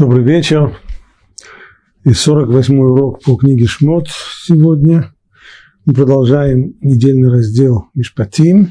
[0.00, 0.80] Добрый вечер.
[2.04, 5.14] И 48-й урок по книге Шмот сегодня.
[5.84, 8.70] Мы продолжаем недельный раздел Мишпатим,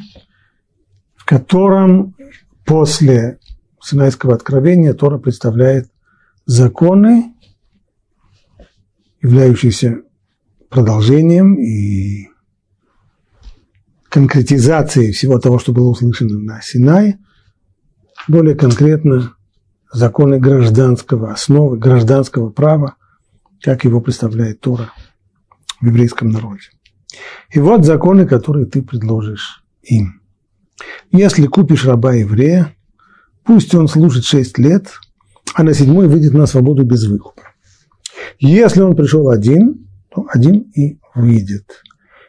[1.15, 2.15] в котором
[2.65, 3.37] после
[3.79, 5.91] Синайского откровения Тора представляет
[6.47, 7.35] законы,
[9.21, 10.01] являющиеся
[10.67, 12.29] продолжением и
[14.09, 17.19] конкретизацией всего того, что было услышано на Синае,
[18.27, 19.35] более конкретно
[19.91, 22.95] законы гражданского, основы гражданского права,
[23.61, 24.91] как его представляет Тора
[25.81, 26.69] в еврейском народе.
[27.51, 30.21] И вот законы, которые ты предложишь им.
[31.11, 32.75] Если купишь раба еврея,
[33.43, 34.93] пусть он служит шесть лет,
[35.55, 37.43] а на седьмой выйдет на свободу без выкупа.
[38.37, 41.81] Если он пришел один, то один и выйдет.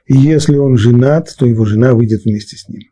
[0.06, 2.82] И если он женат, то его жена выйдет вместе с ним.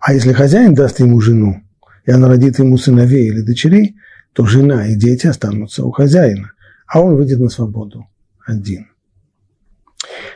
[0.00, 1.62] А если хозяин даст ему жену,
[2.04, 3.96] и она родит ему сыновей или дочерей,
[4.32, 6.52] то жена и дети останутся у хозяина,
[6.86, 8.06] а он выйдет на свободу
[8.46, 8.88] один.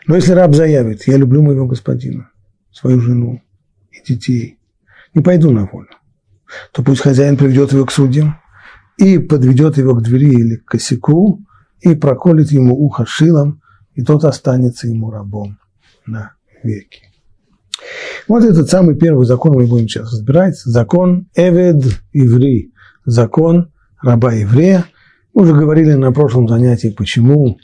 [0.07, 2.31] Но если раб заявит, я люблю моего господина,
[2.73, 3.43] свою жену
[3.91, 4.59] и детей,
[5.15, 5.89] не пойду на волю,
[6.73, 8.41] то пусть хозяин приведет его к судьям
[8.99, 11.45] и подведет его к двери или к косяку
[11.81, 13.63] и проколет ему ухо шилом,
[13.95, 15.59] и тот останется ему рабом
[16.07, 17.06] на веки.
[18.29, 20.59] Вот этот самый первый закон мы будем сейчас разбирать.
[20.59, 22.73] Закон Эвед Иври,
[23.05, 24.87] закон раба еврея.
[25.35, 27.59] Мы уже говорили на прошлом занятии, почему,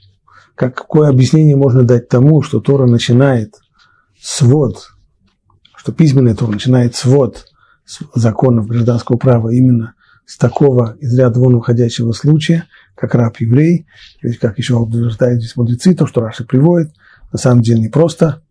[0.55, 3.55] как, какое объяснение можно дать тому, что Тора начинает
[4.21, 4.91] свод,
[5.77, 7.47] что письменная Тора начинает свод
[8.15, 9.95] законов гражданского права именно
[10.27, 13.87] с такого из ряда вон выходящего случая, как раб-еврей,
[14.23, 16.93] ведь как еще утверждают здесь мудрецы, то, что Раши приводит,
[17.33, 18.43] на самом деле не просто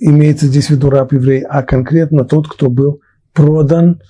[0.00, 3.00] имеется здесь в виду раб еврей, а конкретно тот, кто был
[3.32, 4.00] продан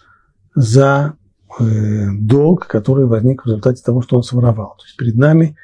[0.54, 1.14] за
[1.58, 4.76] э, долг, который возник в результате того, что он своровал.
[4.78, 5.56] То есть перед нами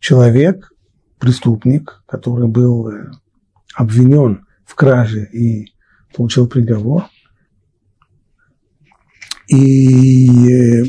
[0.00, 0.72] человек,
[1.18, 3.10] преступник, который был э,
[3.74, 5.72] обвинен в краже и
[6.16, 7.04] получил приговор.
[9.48, 10.84] И э,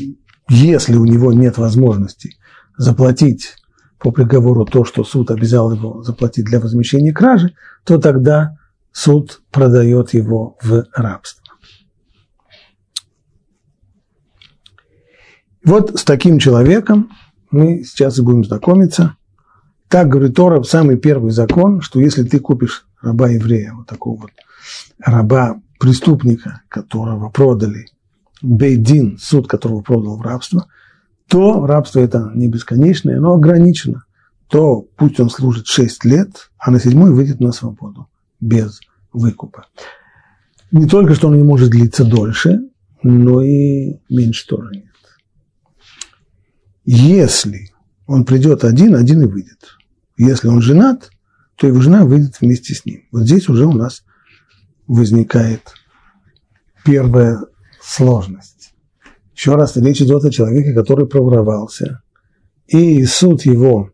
[0.48, 2.36] если у него нет возможности
[2.78, 3.56] заплатить
[3.98, 7.54] по приговору то, что суд обязал его заплатить для возмещения кражи,
[7.84, 8.56] то тогда
[8.96, 11.44] суд продает его в рабство.
[15.62, 17.10] Вот с таким человеком
[17.50, 19.16] мы сейчас и будем знакомиться.
[19.88, 24.30] Так говорит Тора, самый первый закон, что если ты купишь раба еврея, вот такого вот
[24.98, 27.88] раба преступника, которого продали,
[28.40, 30.68] Бейдин, суд которого продал в рабство,
[31.28, 34.06] то рабство это не бесконечное, но ограничено,
[34.48, 38.08] то пусть он служит 6 лет, а на седьмой выйдет на свободу
[38.40, 38.80] без
[39.12, 39.66] выкупа.
[40.72, 42.60] Не только, что он не может длиться дольше,
[43.02, 44.84] но и меньше тоже нет.
[46.84, 47.70] Если
[48.06, 49.76] он придет один, один и выйдет.
[50.16, 51.10] Если он женат,
[51.56, 53.02] то его жена выйдет вместе с ним.
[53.10, 54.04] Вот здесь уже у нас
[54.86, 55.62] возникает
[56.84, 57.40] первая
[57.82, 58.74] сложность.
[59.34, 62.02] Еще раз, речь идет о человеке, который проворовался,
[62.66, 63.90] и суд его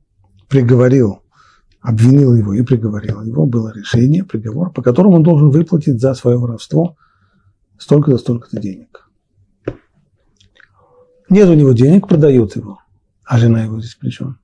[0.49, 1.22] приговорил
[1.83, 6.39] обвинил его и приговорил его, было решение, приговор, по которому он должен выплатить за свое
[6.39, 6.97] воровство
[7.77, 9.09] столько-то, столько-то денег.
[11.29, 12.79] Нет у него денег, продают его,
[13.25, 14.39] а жена его здесь причем.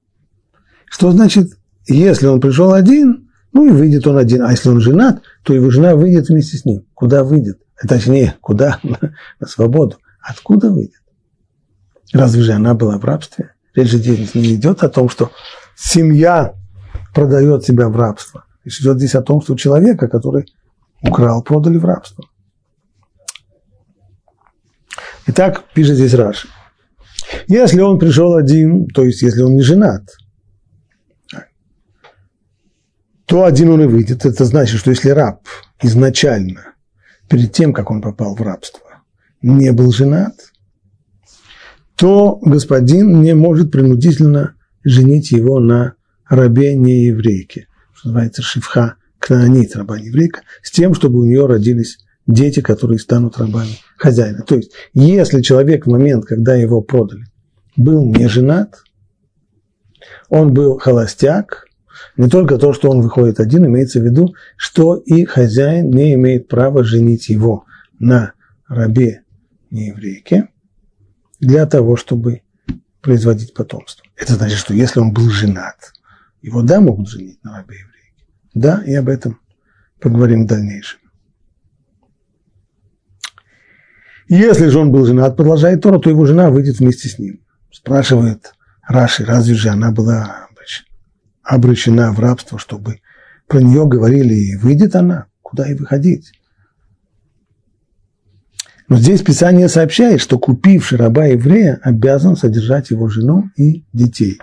[0.86, 5.22] Что значит, если он пришел один, ну и выйдет он один, а если он женат,
[5.44, 6.86] то его жена выйдет вместе с ним.
[6.94, 7.60] Куда выйдет?
[7.86, 8.80] Точнее, куда?
[9.40, 9.98] На свободу.
[10.20, 11.02] Откуда выйдет?
[12.12, 13.52] Разве же она была в рабстве?
[13.74, 15.30] Речь же здесь не идет о том, что
[15.76, 16.54] семья
[17.14, 18.44] продает себя в рабство.
[18.64, 20.46] Речь идет здесь о том, что человека, который
[21.02, 22.24] украл, продали в рабство.
[25.26, 26.48] Итак, пишет здесь Раши.
[27.46, 30.02] Если он пришел один, то есть если он не женат,
[33.26, 34.24] то один он и выйдет.
[34.24, 35.46] Это значит, что если раб
[35.82, 36.74] изначально,
[37.28, 38.80] перед тем, как он попал в рабство,
[39.42, 40.34] не был женат,
[41.94, 45.94] то господин не может принудительно женить его на
[46.28, 51.98] рабе не еврейке, что называется шифха кнаанит, раба еврейка, с тем, чтобы у нее родились
[52.26, 54.42] дети, которые станут рабами хозяина.
[54.42, 57.24] То есть, если человек в момент, когда его продали,
[57.76, 58.82] был не женат,
[60.28, 61.64] он был холостяк,
[62.16, 66.48] не только то, что он выходит один, имеется в виду, что и хозяин не имеет
[66.48, 67.64] права женить его
[67.98, 68.32] на
[68.68, 69.22] рабе
[69.70, 70.48] не еврейке
[71.40, 72.42] для того, чтобы
[73.00, 74.04] производить потомство.
[74.16, 75.92] Это значит, что если он был женат,
[76.42, 78.26] его, да, могут женить на рабе еврейке.
[78.54, 79.40] Да, и об этом
[80.00, 81.00] поговорим в дальнейшем.
[84.28, 87.40] Если же он был женат, продолжает Тора, то его жена выйдет вместе с ним.
[87.70, 88.52] Спрашивает
[88.86, 90.48] Раши, разве же она была
[91.48, 93.00] обречена в рабство, чтобы
[93.46, 96.32] про нее говорили, и выйдет она, куда и выходить.
[98.88, 104.38] Но здесь Писание сообщает, что купивший раба еврея обязан содержать его жену и детей.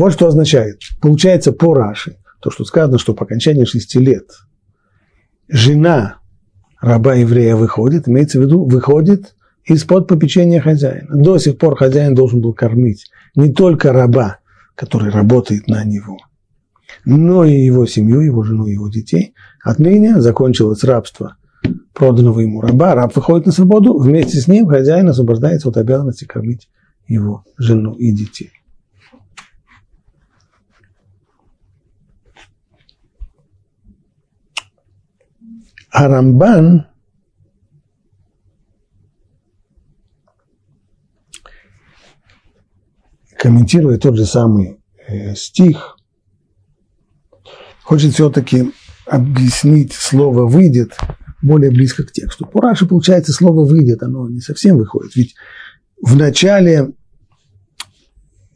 [0.00, 0.80] Вот что означает.
[1.02, 4.30] Получается по Раши, то, что сказано, что по окончании шести лет
[5.46, 6.20] жена
[6.80, 9.34] раба еврея выходит, имеется в виду, выходит
[9.66, 11.22] из-под попечения хозяина.
[11.22, 14.38] До сих пор хозяин должен был кормить не только раба,
[14.74, 16.16] который работает на него,
[17.04, 19.34] но и его семью, его жену, его детей.
[19.62, 21.36] Отныне закончилось рабство
[21.92, 26.70] проданного ему раба, раб выходит на свободу, вместе с ним хозяин освобождается от обязанности кормить
[27.06, 28.52] его жену и детей.
[35.92, 36.86] А Рамбан
[43.40, 45.96] комментируя тот же самый э, стих,
[47.82, 48.70] хочет все-таки
[49.06, 50.96] объяснить слово «выйдет»
[51.40, 52.44] более близко к тексту.
[52.44, 55.16] По Раши, получается, слово «выйдет», оно не совсем выходит.
[55.16, 55.34] Ведь
[56.02, 56.92] в начале,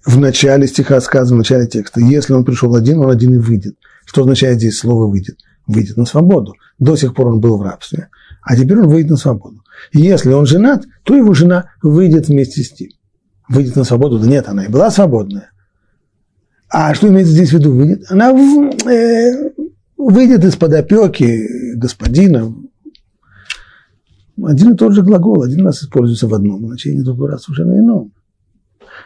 [0.05, 3.77] в начале стиха сказано, в начале текста, если он пришел один, он один и выйдет.
[4.05, 5.39] Что означает здесь слово «выйдет»?
[5.67, 6.55] Выйдет на свободу.
[6.79, 8.09] До сих пор он был в рабстве,
[8.43, 9.63] а теперь он выйдет на свободу.
[9.93, 12.91] И если он женат, то его жена выйдет вместе с ним
[13.49, 14.19] выйдет на свободу.
[14.19, 15.51] Да нет, она и была свободная.
[16.69, 17.73] А что имеется здесь в виду?
[17.73, 18.05] Выйдет?
[18.11, 19.51] Она э,
[19.97, 22.55] выйдет из-под опеки господина.
[24.43, 27.79] Один и тот же глагол, один раз используется в одном значении, другой раз уже на
[27.79, 28.13] ином.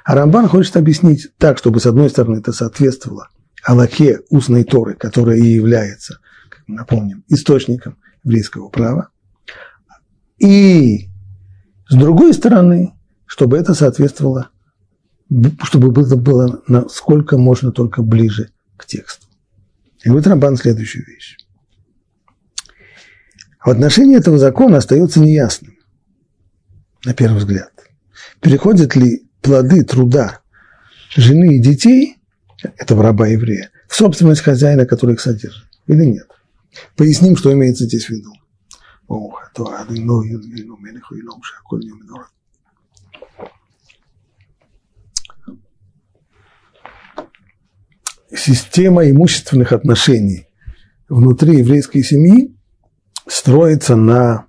[0.04, 3.28] А Рамбан хочет объяснить так, чтобы, с одной стороны, это соответствовало
[3.62, 6.20] Аллахе устной Торы, которая и является,
[6.68, 9.10] напомним, источником еврейского права.
[10.38, 11.08] И,
[11.88, 12.94] с другой стороны,
[13.26, 14.50] чтобы это соответствовало,
[15.62, 19.26] чтобы это было насколько можно только ближе к тексту.
[20.04, 21.36] И вот Рамбан следующую вещь.
[23.64, 25.76] В отношении этого закона остается неясным,
[27.04, 27.72] на первый взгляд.
[28.40, 30.40] Переходят ли плоды труда
[31.14, 32.18] жены и детей,
[32.76, 36.27] этого раба еврея, в собственность хозяина, который их содержит, или нет?
[36.96, 38.32] Поясним, что имеется здесь в виду.
[48.34, 50.46] система имущественных отношений
[51.08, 52.54] внутри еврейской семьи
[53.26, 54.46] строится на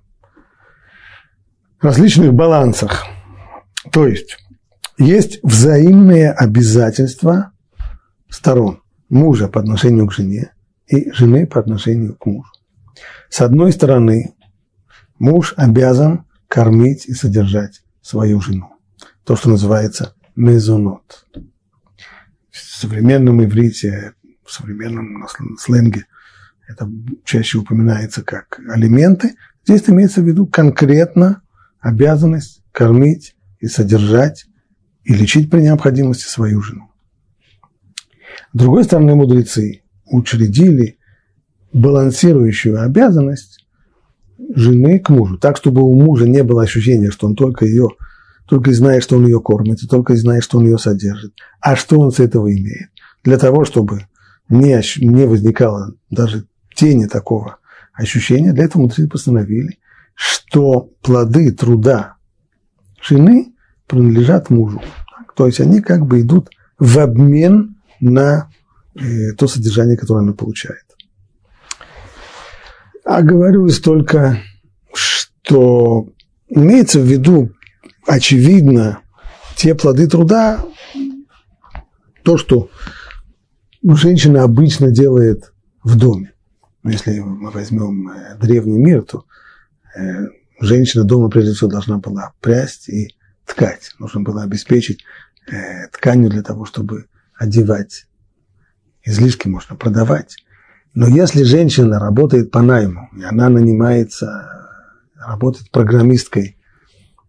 [1.80, 3.04] различных балансах.
[3.92, 4.36] То есть
[4.98, 7.52] есть взаимные обязательства
[8.28, 10.52] сторон мужа по отношению к жене
[10.90, 12.50] и жены по отношению к мужу.
[13.28, 14.34] С одной стороны,
[15.18, 18.72] муж обязан кормить и содержать свою жену.
[19.24, 21.26] То, что называется мезонот
[22.80, 24.14] современном иврите,
[24.44, 25.26] в современном
[25.58, 26.06] сленге
[26.66, 26.90] это
[27.24, 29.34] чаще упоминается как алименты.
[29.66, 31.42] Здесь имеется в виду конкретно
[31.80, 34.46] обязанность кормить и содержать
[35.04, 36.90] и лечить при необходимости свою жену.
[38.52, 40.98] С другой стороны, мудрецы учредили
[41.72, 43.66] балансирующую обязанность
[44.54, 47.88] жены к мужу, так, чтобы у мужа не было ощущения, что он только ее
[48.50, 51.32] только и знает, что он ее кормит, и только и знает, что он ее содержит.
[51.60, 52.90] А что он с этого имеет?
[53.22, 54.08] Для того, чтобы
[54.48, 57.58] не, не возникало даже тени такого
[57.92, 59.78] ощущения, для этого мудрецы постановили,
[60.14, 62.16] что плоды труда
[63.00, 63.54] жены
[63.86, 64.82] принадлежат мужу.
[65.36, 68.50] То есть они как бы идут в обмен на
[68.94, 70.84] э, то содержание, которое она получает.
[73.04, 74.40] А говорю только,
[74.92, 76.08] что
[76.48, 77.50] имеется в виду
[78.06, 79.00] очевидно,
[79.56, 80.64] те плоды труда,
[82.22, 82.70] то, что
[83.82, 86.32] женщина обычно делает в доме.
[86.84, 89.24] Если мы возьмем э, древний мир, то
[89.96, 90.28] э,
[90.60, 93.92] женщина дома прежде всего должна была прясть и ткать.
[93.98, 95.04] Нужно было обеспечить
[95.90, 98.06] тканью для того, чтобы одевать.
[99.04, 100.36] Излишки можно продавать.
[100.94, 104.48] Но если женщина работает по найму, и она нанимается,
[105.16, 106.56] работает программисткой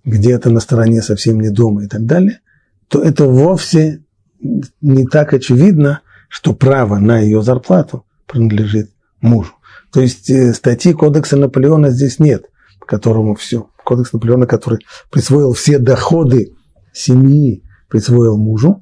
[0.04, 2.40] где-то на стороне совсем не дома и так далее,
[2.88, 4.04] то это вовсе
[4.82, 9.54] не так очевидно, что право на ее зарплату принадлежит мужу.
[9.92, 12.46] То есть э, статьи Кодекса Наполеона здесь нет,
[12.80, 13.70] по которому все.
[13.84, 14.80] Кодекс Наполеона, который
[15.12, 16.56] присвоил все доходы
[16.94, 18.82] семьи, присвоил мужу.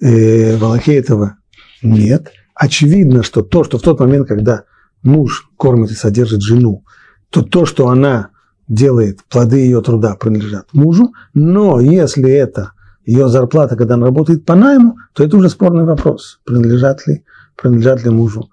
[0.00, 1.36] Э, в этого
[1.82, 2.32] нет.
[2.54, 4.64] Очевидно, что то, что в тот момент, когда
[5.02, 6.84] муж кормит и содержит жену,
[7.30, 8.30] то то, что она
[8.68, 12.72] делает, плоды ее труда принадлежат мужу, но если это
[13.04, 17.24] ее зарплата, когда она работает по найму, то это уже спорный вопрос, принадлежат ли,
[17.56, 18.50] принадлежат ли мужу,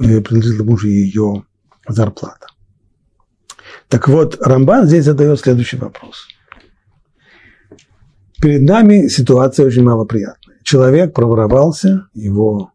[0.00, 1.44] э, принадлежит ли мужу ее
[1.88, 2.46] зарплата.
[3.88, 6.26] Так вот, Рамбан здесь задает следующий вопрос.
[8.40, 10.51] Перед нами ситуация очень малоприятная.
[10.72, 12.72] Человек проворовался, его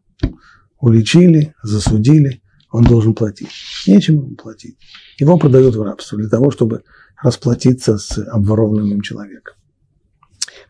[0.78, 3.50] уличили, засудили, он должен платить.
[3.88, 4.78] Нечем ему платить.
[5.18, 6.84] Его продают в рабство для того, чтобы
[7.20, 9.56] расплатиться с обворованным человеком.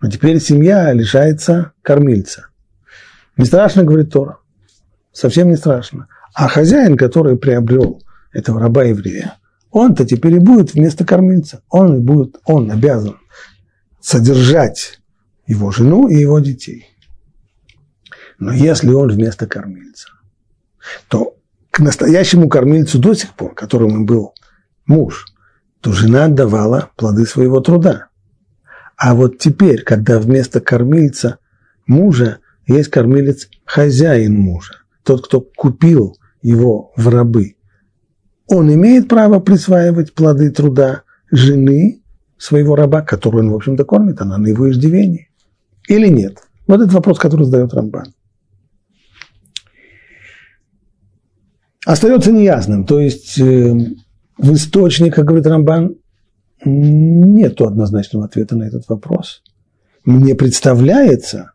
[0.00, 2.46] Но теперь семья лишается кормильца.
[3.36, 4.38] Не страшно, говорит Тора.
[5.12, 6.08] Совсем не страшно.
[6.32, 9.34] А хозяин, который приобрел этого раба-еврея,
[9.70, 11.60] он-то теперь и будет вместо кормильца.
[11.68, 13.18] Он и будет, он обязан
[14.00, 14.98] содержать
[15.46, 16.86] его жену и его детей.
[18.38, 20.08] Но если он вместо кормильца,
[21.08, 21.36] то
[21.70, 24.34] к настоящему кормильцу до сих пор, которым был
[24.86, 25.26] муж,
[25.80, 28.06] то жена отдавала плоды своего труда.
[28.96, 31.38] А вот теперь, когда вместо кормильца
[31.86, 37.56] мужа есть кормилец хозяин мужа, тот, кто купил его в рабы,
[38.46, 42.02] он имеет право присваивать плоды труда жены
[42.38, 45.28] своего раба, которую он, в общем-то, кормит, она на его иждивении.
[45.86, 46.38] Или нет?
[46.66, 48.14] Вот этот вопрос, который задает Рамбан.
[51.88, 52.84] Остается неясным.
[52.84, 53.72] То есть э,
[54.36, 55.94] в источниках, говорит Рамбан,
[56.62, 59.42] нет однозначного ответа на этот вопрос.
[60.04, 61.52] Мне представляется,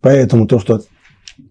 [0.00, 0.84] поэтому то, что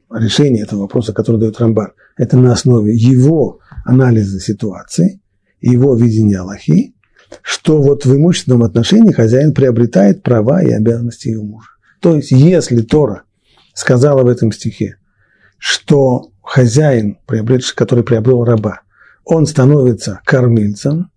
[0.10, 5.20] решение этого вопроса, который дает Рамбар, это на основе его анализа ситуации,
[5.60, 6.96] его видения Аллахи,
[7.42, 11.68] что вот в имущественном отношении хозяин приобретает права и обязанности ее мужа.
[12.00, 13.24] То есть, если Тора
[13.74, 15.00] сказала в этом стихе,
[15.62, 17.20] что хозяин,
[17.75, 18.82] который приобрел раба,
[19.24, 21.12] он становится кормильцем,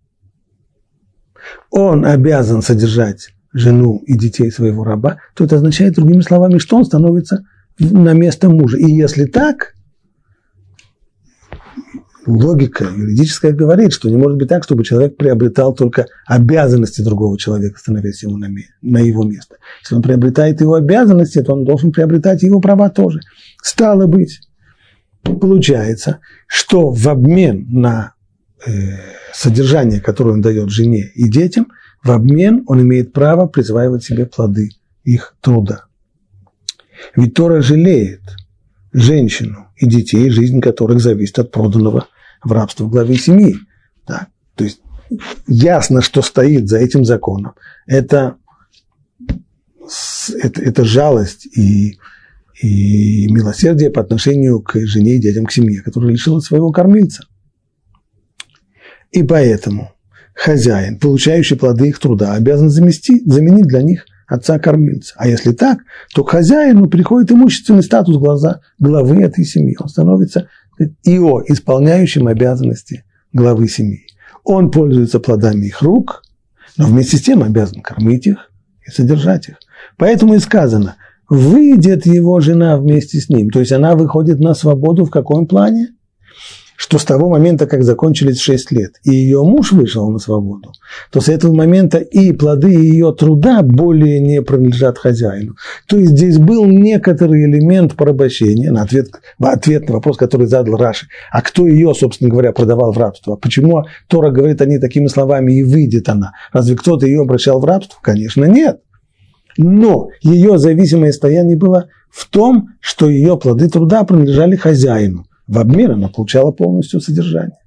[1.70, 6.84] он обязан содержать жену и детей своего раба, то это означает, другими словами, что он
[6.84, 7.44] становится
[7.78, 8.76] на место мужа.
[8.76, 9.73] И если так,
[12.26, 17.78] логика юридическая говорит, что не может быть так, чтобы человек приобретал только обязанности другого человека,
[17.78, 18.48] становясь ему на,
[18.82, 19.56] на его место.
[19.82, 23.20] Если он приобретает его обязанности, то он должен приобретать его права тоже.
[23.62, 24.40] Стало быть,
[25.22, 28.14] получается, что в обмен на
[28.66, 28.96] Э,
[29.34, 31.66] содержание, которое он дает жене и детям,
[32.02, 34.70] в обмен он имеет право присваивать себе плоды
[35.02, 35.84] их труда.
[37.14, 38.22] Ведь Тора жалеет
[38.94, 42.06] женщину и детей, жизнь которых зависит от проданного
[42.42, 43.56] в рабство в главе семьи.
[44.06, 44.28] Да?
[44.54, 44.80] То есть
[45.46, 47.54] ясно, что стоит за этим законом.
[47.86, 48.36] Это,
[50.40, 51.98] это, это жалость и,
[52.62, 57.26] и милосердие по отношению к жене и детям, к семье, которая лишила своего кормильца.
[59.10, 59.92] И поэтому
[60.34, 65.14] хозяин, получающий плоды их труда, обязан заместить, заменить для них отца-кормильца.
[65.16, 65.78] А если так,
[66.14, 69.76] то хозяину приходит имущественный статус глаза главы этой семьи.
[69.80, 70.48] Он становится
[71.04, 74.06] ИО, исполняющим обязанности главы семьи.
[74.44, 76.22] Он пользуется плодами их рук,
[76.76, 78.50] но вместе с тем обязан кормить их
[78.86, 79.56] и содержать их.
[79.96, 80.96] Поэтому и сказано,
[81.28, 83.50] выйдет его жена вместе с ним.
[83.50, 85.93] То есть она выходит на свободу в каком плане?
[86.76, 90.72] Что с того момента, как закончились 6 лет, и ее муж вышел на свободу,
[91.10, 95.54] то с этого момента и плоды ее труда более не принадлежат хозяину.
[95.86, 99.08] То есть здесь был некоторый элемент порабощения, на ответ,
[99.40, 101.06] ответ на вопрос, который задал Раши.
[101.30, 103.36] А кто ее, собственно говоря, продавал в рабство?
[103.36, 106.32] Почему Тора говорит о ней такими словами «и выйдет она»?
[106.52, 107.98] Разве кто-то ее обращал в рабство?
[108.02, 108.80] Конечно, нет.
[109.56, 115.92] Но ее зависимое состояние было в том, что ее плоды труда принадлежали хозяину– в обмен
[115.92, 117.58] она получала полностью содержание.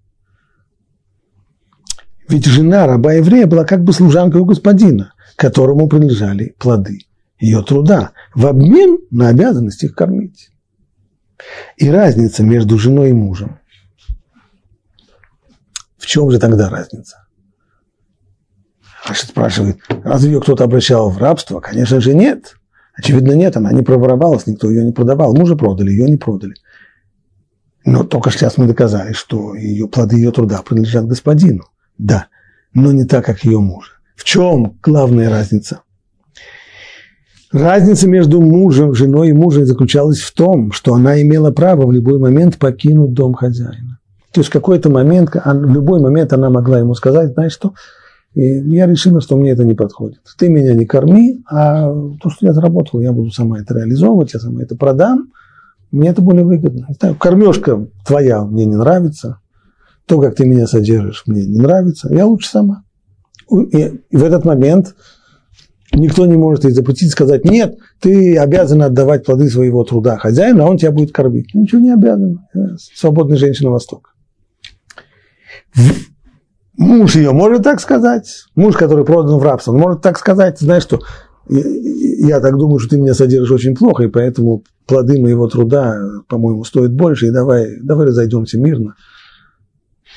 [2.28, 7.08] Ведь жена раба-еврея была как бы служанкой у господина, которому принадлежали плоды
[7.40, 10.50] ее труда, в обмен на обязанность их кормить.
[11.78, 13.60] И разница между женой и мужем.
[15.98, 17.28] В чем же тогда разница?
[19.08, 21.60] Рашид спрашивает, разве ее кто-то обращал в рабство?
[21.60, 22.56] Конечно же нет.
[22.96, 25.36] Очевидно, нет, она не проворовалась, никто ее не продавал.
[25.36, 26.56] Мужа продали, ее не продали.
[27.88, 31.64] Но только сейчас мы доказали, что ее, плоды ее труда принадлежат господину.
[31.98, 32.28] Да,
[32.74, 33.92] но не так, как ее мужа.
[34.18, 35.84] В чем главная разница?
[37.54, 42.20] Разница между мужем, женой и мужем заключалась в том, что она имела право в любой
[42.20, 44.00] момент покинуть дом хозяина.
[44.34, 47.72] То есть в какой-то момент, в любой момент она могла ему сказать, знаешь что,
[48.34, 50.20] я решила, что мне это не подходит.
[50.38, 51.90] Ты меня не корми, а
[52.22, 55.32] то, что я заработал, я буду сама это реализовывать, я сама это продам,
[55.92, 56.88] мне это более выгодно.
[57.20, 59.40] Кормежка твоя мне не нравится,
[60.06, 62.84] то, как ты меня содержишь, мне не нравится, я лучше сама.
[63.50, 64.96] И в этот момент
[65.94, 70.70] Никто не может ей запретить, сказать, нет, ты обязан отдавать плоды своего труда хозяину, а
[70.70, 71.54] он тебя будет кормить.
[71.54, 72.42] Ничего не обязан.
[72.78, 74.12] Свободная женщина Востока.
[76.78, 78.46] Муж ее может так сказать.
[78.54, 81.00] Муж, который продан в рабство, он может так сказать, знаешь что,
[81.50, 86.64] я так думаю, что ты меня содержишь очень плохо, и поэтому плоды моего труда, по-моему,
[86.64, 88.96] стоят больше, и давай, давай разойдемся мирно.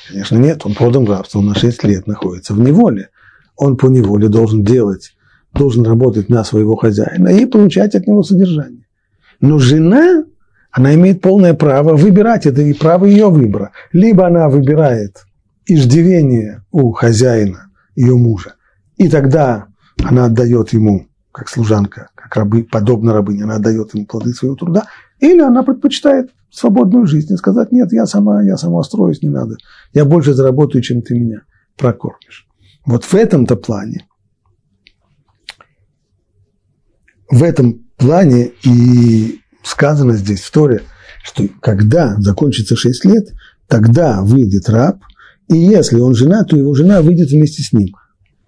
[0.09, 3.09] Конечно, нет, он продан в рабство, он на 6 лет находится в неволе.
[3.55, 5.15] Он по неволе должен делать,
[5.53, 8.85] должен работать на своего хозяина и получать от него содержание.
[9.39, 10.25] Но жена,
[10.71, 13.71] она имеет полное право выбирать, это и право ее выбора.
[13.91, 15.25] Либо она выбирает
[15.65, 18.55] иждивение у хозяина, ее мужа,
[18.97, 19.67] и тогда
[20.03, 24.87] она отдает ему как служанка, как рабы, подобно рабыне, она отдает ему плоды своего труда,
[25.19, 29.55] или она предпочитает свободную жизнь и сказать, нет, я сама, я сама строюсь, не надо,
[29.93, 31.41] я больше заработаю, чем ты меня
[31.77, 32.47] прокормишь.
[32.85, 34.05] Вот в этом-то плане,
[37.29, 40.81] в этом плане и сказано здесь в Торе,
[41.23, 43.33] что когда закончится 6 лет,
[43.67, 44.97] тогда выйдет раб,
[45.47, 47.95] и если он жена, то его жена выйдет вместе с ним.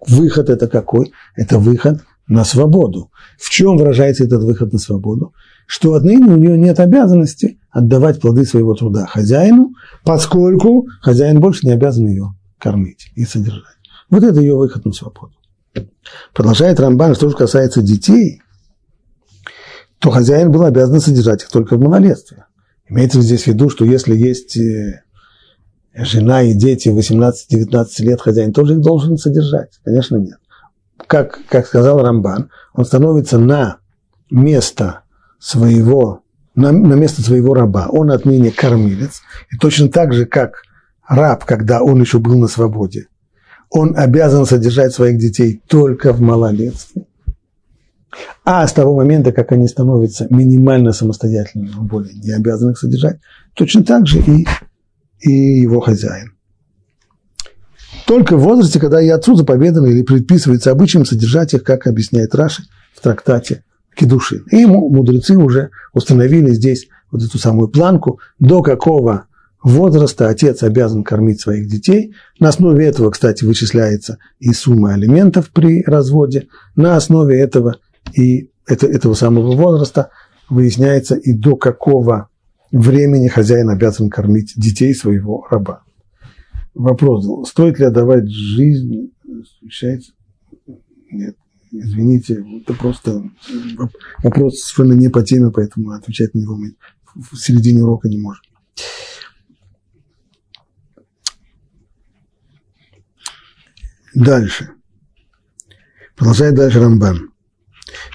[0.06, 1.12] Выход это какой?
[1.34, 3.10] Это выход на свободу.
[3.38, 5.34] В чем выражается этот выход на свободу?
[5.66, 9.72] Что отныне у нее нет обязанности отдавать плоды своего труда хозяину,
[10.04, 13.62] поскольку хозяин больше не обязан ее кормить и содержать.
[14.10, 15.32] Вот это ее выход на свободу.
[16.34, 18.42] Продолжает Рамбан, что же касается детей,
[19.98, 22.44] то хозяин был обязан содержать их только в малолетстве.
[22.88, 25.02] Имеется здесь в виду, что если есть э,
[25.94, 29.80] жена и дети 18-19 лет, хозяин тоже их должен содержать?
[29.82, 30.38] Конечно, нет
[31.14, 33.78] как, как сказал Рамбан, он становится на
[34.32, 35.02] место
[35.38, 36.24] своего,
[36.56, 37.86] на, на место своего раба.
[37.88, 39.22] Он отныне кормилец.
[39.52, 40.62] И точно так же, как
[41.06, 43.06] раб, когда он еще был на свободе,
[43.70, 47.04] он обязан содержать своих детей только в малолетстве.
[48.44, 53.20] А с того момента, как они становятся минимально самостоятельными, он более не обязан их содержать,
[53.54, 54.48] точно так же и,
[55.20, 56.33] и его хозяин
[58.06, 62.64] только в возрасте, когда и отцу заповедано или предписывается обычаем содержать их, как объясняет Раши
[62.94, 63.64] в трактате
[63.94, 64.44] Кедушин.
[64.50, 69.26] И ему мудрецы уже установили здесь вот эту самую планку, до какого
[69.62, 72.14] возраста отец обязан кормить своих детей.
[72.38, 76.48] На основе этого, кстати, вычисляется и сумма алиментов при разводе.
[76.76, 77.76] На основе этого
[78.12, 80.10] и это, этого самого возраста
[80.50, 82.28] выясняется и до какого
[82.70, 85.84] времени хозяин обязан кормить детей своего раба
[86.74, 89.12] вопрос, стоит ли отдавать жизнь,
[89.44, 90.12] встречается?
[91.10, 91.36] Нет,
[91.70, 93.22] извините, это просто
[94.22, 96.74] вопрос совершенно не по теме, поэтому отвечать на него мы
[97.14, 98.42] в середине урока не можем.
[104.14, 104.70] Дальше.
[106.16, 107.30] Продолжает дальше Рамбан.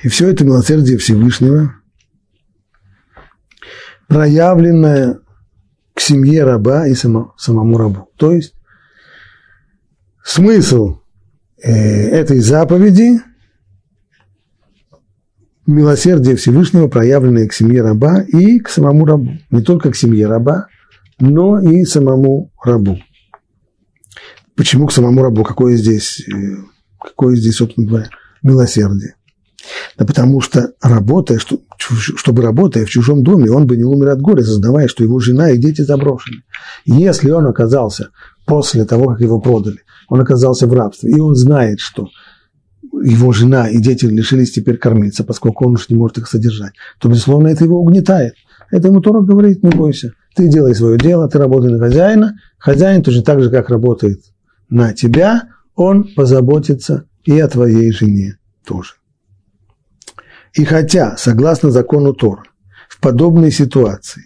[0.03, 1.75] И все это милосердие Всевышнего,
[4.07, 5.19] проявленное
[5.99, 8.07] к семье раба и само, самому рабу.
[8.15, 8.53] То есть
[10.23, 10.99] смысл
[11.61, 13.19] э, этой заповеди
[15.67, 19.31] милосердие Всевышнего, проявленное к семье раба и к самому рабу.
[19.51, 20.67] Не только к семье раба,
[21.19, 22.97] но и самому рабу.
[24.55, 25.43] Почему к самому рабу?
[25.43, 26.63] Какое здесь, э,
[26.97, 28.09] какое здесь, собственно говоря,
[28.41, 29.15] милосердие?
[29.99, 34.21] Да потому что работая, что, чтобы работая в чужом доме, он бы не умер от
[34.21, 36.37] горя, сознавая, что его жена и дети заброшены.
[36.85, 38.11] Если он оказался
[38.45, 42.07] после того, как его продали, он оказался в рабстве, и он знает, что
[43.03, 47.09] его жена и дети лишились теперь кормиться, поскольку он уж не может их содержать, то,
[47.09, 48.35] безусловно, это его угнетает.
[48.71, 53.03] Это ему Тора говорит, не бойся, ты делай свое дело, ты работай на хозяина, хозяин
[53.03, 54.21] точно так же, как работает
[54.69, 58.98] на тебя, он позаботится и о твоей жене тоже.
[60.59, 62.43] И хотя, согласно закону Тора,
[62.89, 64.23] в подобной ситуации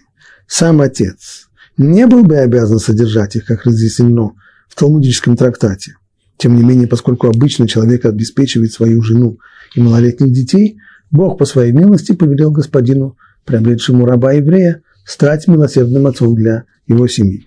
[0.48, 4.32] сам отец не был бы обязан содержать их, как разъяснено
[4.68, 5.92] в талмудическом трактате,
[6.36, 9.38] тем не менее, поскольку обычно человек обеспечивает свою жену
[9.76, 10.78] и малолетних детей,
[11.12, 17.46] Бог по своей милости повелел господину, приобретшему раба-еврея, стать милосердным отцом для его семьи.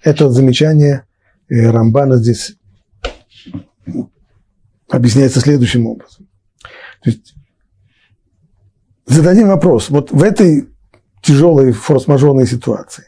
[0.00, 1.06] Это замечание
[1.48, 2.54] э, Рамбана здесь
[4.88, 6.28] объясняется следующим образом.
[7.02, 7.34] То есть
[9.08, 10.68] зададим вопрос, вот в этой
[11.22, 13.04] тяжелой форс-мажорной ситуации,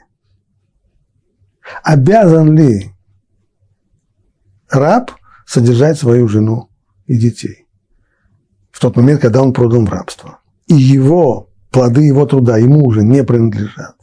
[1.83, 2.93] обязан ли
[4.69, 5.13] раб
[5.47, 6.69] содержать свою жену
[7.07, 7.67] и детей
[8.71, 10.39] в тот момент, когда он продан в рабство?
[10.67, 13.97] И его, плоды его труда ему уже не принадлежат,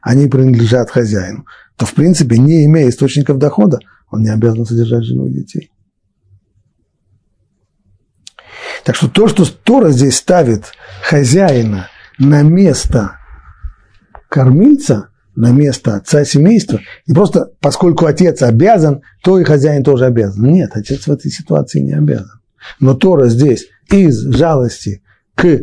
[0.00, 3.78] они принадлежат хозяину, то, в принципе, не имея источников дохода,
[4.10, 5.72] он не обязан содержать жену и детей.
[8.84, 13.18] Так что то, что Тора здесь ставит хозяина на место
[14.28, 20.44] кормильца, на место отца семейства, не просто поскольку отец обязан, то и хозяин тоже обязан.
[20.44, 22.40] Нет, отец в этой ситуации не обязан.
[22.80, 25.02] Но Тора здесь из жалости
[25.34, 25.62] к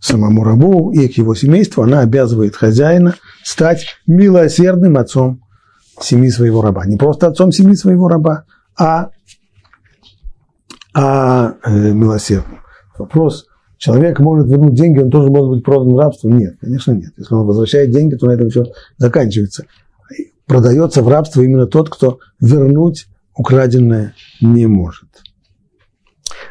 [0.00, 5.42] самому рабу и к его семейству, она обязывает хозяина стать милосердным отцом
[6.00, 6.86] семьи своего раба.
[6.86, 8.44] Не просто отцом семьи своего раба,
[8.78, 9.10] а,
[10.94, 12.60] а э, милосердным.
[12.98, 13.46] Вопрос,
[13.76, 16.28] человек может вернуть деньги, он тоже может быть продан в рабство?
[16.28, 17.12] Нет, конечно нет.
[17.16, 18.64] Если он возвращает деньги, то на этом все
[18.96, 19.64] заканчивается.
[20.46, 25.08] Продается в рабство именно тот, кто вернуть украденное не может.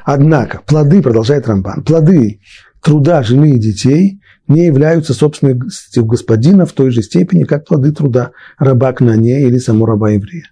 [0.06, 2.40] Однако плоды, продолжает Рамбан, плоды
[2.82, 8.32] труда жены и детей не являются собственностью господина в той же степени, как плоды труда
[8.58, 10.46] раба Кнане или само раба еврея.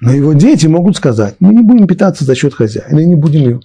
[0.00, 3.60] Но его дети могут сказать, мы не будем питаться за счет хозяина, и не будем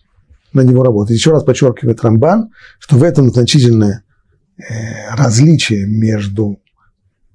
[0.53, 1.15] на него работать.
[1.15, 4.03] Еще раз подчеркивает Рамбан, что в этом значительное
[4.57, 6.59] э, различие между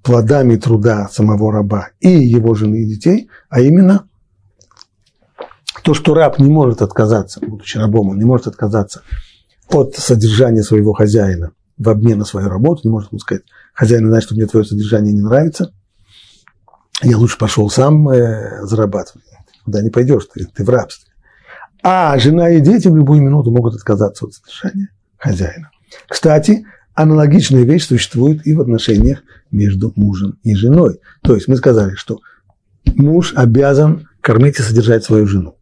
[0.03, 4.07] плодами труда самого раба и его жены и детей, а именно
[5.83, 9.03] то, что раб не может отказаться, будучи рабом, он не может отказаться
[9.71, 14.25] от содержания своего хозяина в обмен на свою работу, не может ему сказать, хозяин знает,
[14.25, 15.73] что мне твое содержание не нравится,
[17.03, 19.25] я лучше пошел сам э, зарабатывать.
[19.65, 21.13] Куда не пойдешь, ты, ты в рабстве.
[21.83, 25.71] А жена и дети в любую минуту могут отказаться от содержания хозяина.
[26.09, 31.01] Кстати, аналогичная вещь существует и в отношениях между мужем и женой.
[31.23, 32.21] То есть мы сказали, что
[32.95, 35.57] муж обязан кормить и содержать свою жену.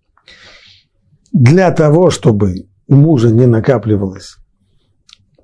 [1.33, 4.37] Для того, чтобы у мужа не накапливалось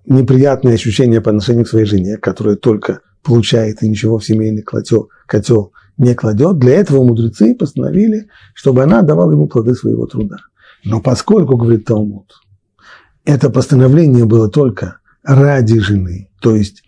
[0.06, 5.10] неприятное ощущение по отношению к своей жене, которая только получает и ничего в семейный котел,
[5.26, 10.36] котел не кладет, для этого мудрецы постановили, чтобы она давала ему плоды своего труда.
[10.84, 12.32] Но поскольку, говорит Талмуд,
[13.24, 16.84] это постановление было только ради жены, то есть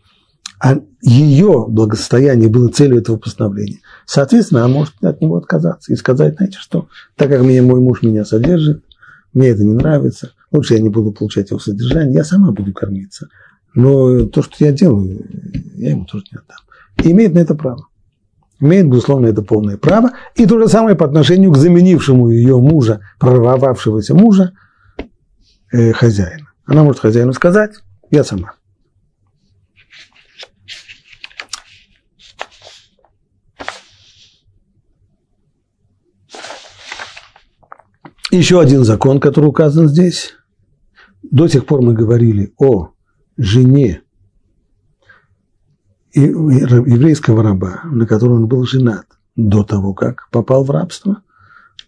[0.61, 3.81] а ее благосостояние было целью этого постановления.
[4.05, 8.03] Соответственно, она может от него отказаться и сказать, знаете что, так как меня, мой муж
[8.03, 8.85] меня содержит,
[9.33, 13.29] мне это не нравится, лучше я не буду получать его содержание, я сама буду кормиться.
[13.75, 15.27] Но то, что я делаю,
[15.77, 16.59] я ему тоже не отдам.
[17.05, 17.87] И имеет на это право.
[18.61, 20.11] Имеет, безусловно, это полное право.
[20.35, 24.53] И то же самое по отношению к заменившему ее мужа, прорвавшегося мужа,
[25.73, 26.49] э, хозяина.
[26.67, 27.73] Она может хозяину сказать,
[28.11, 28.53] я сама.
[38.31, 40.35] Еще один закон, который указан здесь.
[41.23, 42.93] До сих пор мы говорили о
[43.43, 44.03] жене
[46.13, 51.23] еврейского раба, на котором он был женат до того, как попал в рабство.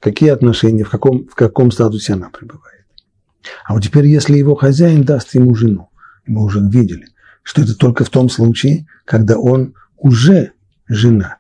[0.01, 2.87] Какие отношения, в каком, в каком статусе она пребывает.
[3.65, 5.91] А вот теперь, если его хозяин даст ему жену,
[6.27, 7.07] мы уже видели,
[7.43, 10.53] что это только в том случае, когда он уже
[10.89, 11.39] женат.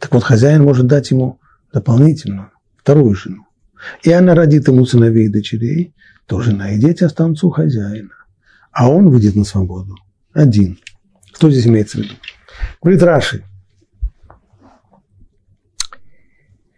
[0.00, 1.38] Так вот, хозяин может дать ему
[1.72, 3.46] дополнительную, вторую жену
[4.02, 5.94] и она родит ему сыновей и дочерей,
[6.26, 8.10] то жена и дети останутся у хозяина.
[8.76, 9.96] А он выйдет на свободу.
[10.34, 10.78] Один.
[11.32, 12.14] Что здесь имеется в виду?
[12.82, 13.42] Говорит Раши.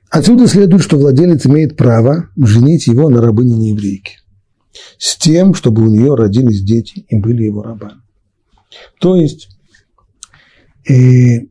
[0.08, 4.18] Отсюда следует, что владелец имеет право женить его на рабыне нееврейке.
[4.96, 8.00] С тем, чтобы у нее родились дети и были его рабами.
[9.00, 9.48] То есть,
[10.88, 11.46] э,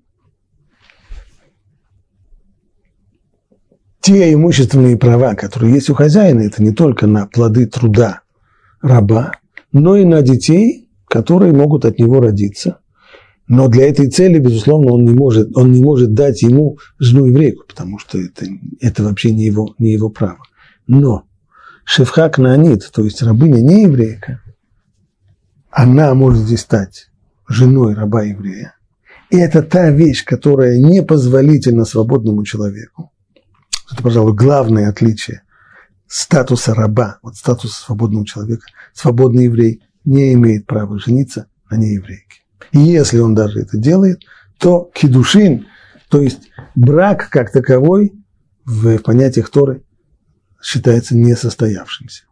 [4.00, 8.22] те имущественные права, которые есть у хозяина, это не только на плоды труда
[8.82, 9.34] раба,
[9.82, 12.80] но и на детей, которые могут от него родиться.
[13.48, 17.64] Но для этой цели, безусловно, он не может, он не может дать ему жену еврейку,
[17.68, 18.46] потому что это,
[18.82, 20.40] это вообще не его, не его право.
[20.86, 21.24] Но
[21.86, 24.42] Шевхак Наанит, то есть рабыня не еврейка,
[25.72, 27.10] она может здесь стать
[27.48, 28.76] женой раба еврея.
[29.30, 33.12] И это та вещь, которая непозволительна свободному человеку.
[33.92, 35.44] Это, пожалуй, главное отличие
[36.08, 38.68] статуса раба от статуса свободного человека.
[38.94, 42.42] Свободный еврей не имеет права жениться на нееврейке.
[42.72, 44.24] И если он даже это делает,
[44.58, 45.68] то кедушин,
[46.10, 48.14] то есть брак как таковой
[48.66, 49.84] в понятиях Торы
[50.62, 52.24] считается несостоявшимся.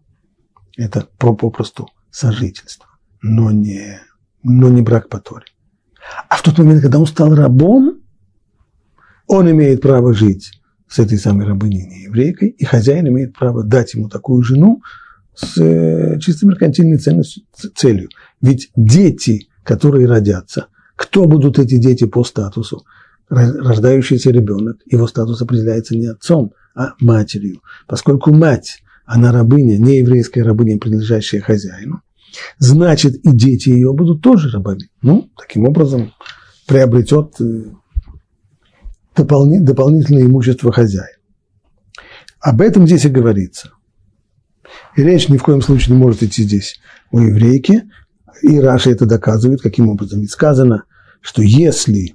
[0.78, 2.88] Это попросту сожительство,
[3.22, 4.02] но не,
[4.44, 5.46] но не брак по Торе.
[6.30, 8.02] А в тот момент, когда он стал рабом,
[9.28, 10.62] он имеет право жить
[10.96, 14.82] с этой самой рабыней еврейкой, и хозяин имеет право дать ему такую жену
[15.36, 18.10] с э, чисто меркантильной целью.
[18.42, 22.86] Ведь дети, которые родятся, кто будут эти дети по статусу?
[23.28, 27.60] Рождающийся ребенок, его статус определяется не отцом, а матерью.
[27.88, 32.04] Поскольку мать она рабыня, не еврейская рабыня, принадлежащая хозяину,
[32.58, 34.90] значит и дети ее будут тоже рабами.
[35.02, 36.14] Ну, таким образом
[36.68, 37.66] приобретет э,
[39.16, 41.18] дополнительное имущество хозяина.
[42.40, 43.72] Об этом здесь и говорится.
[44.96, 46.80] И речь ни в коем случае не может идти здесь
[47.12, 47.90] о еврейке.
[48.42, 50.22] И Раша это доказывает, каким образом.
[50.22, 50.84] Ведь сказано,
[51.22, 52.14] что если,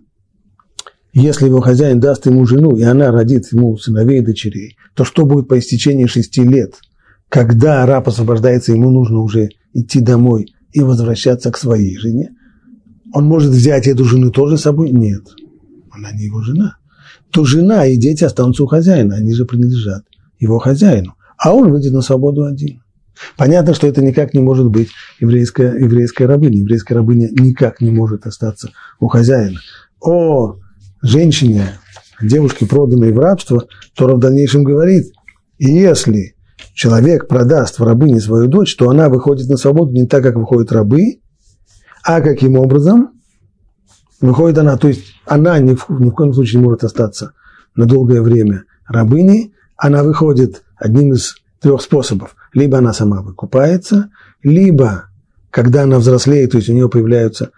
[1.12, 5.26] если его хозяин даст ему жену, и она родит ему сыновей и дочерей, то что
[5.26, 6.74] будет по истечении шести лет,
[7.28, 12.30] когда раб освобождается, ему нужно уже идти домой и возвращаться к своей жене?
[13.12, 14.90] Он может взять эту жену тоже с собой?
[14.90, 15.24] Нет,
[15.90, 16.76] она не его жена.
[17.32, 20.04] То жена и дети останутся у хозяина, они же принадлежат
[20.38, 22.82] его хозяину а он выйдет на свободу один.
[23.36, 24.90] Понятно, что это никак не может быть
[25.20, 26.58] еврейская, еврейская рабыня.
[26.58, 29.58] Еврейская рабыня никак не может остаться у хозяина.
[30.00, 30.56] О
[31.02, 31.78] женщине,
[32.20, 35.12] девушке, проданной в рабство, Тора в дальнейшем говорит,
[35.58, 36.34] если
[36.74, 40.72] человек продаст в рабыне свою дочь, то она выходит на свободу не так, как выходят
[40.72, 41.20] рабы,
[42.02, 43.19] а каким образом?
[44.20, 47.32] Выходит она, то есть она ни в, ни в коем случае не может остаться
[47.74, 52.36] на долгое время рабыней, она выходит одним из трех способов.
[52.52, 54.10] Либо она сама выкупается,
[54.42, 55.04] либо,
[55.50, 57.50] когда она взрослеет, то есть у нее появляются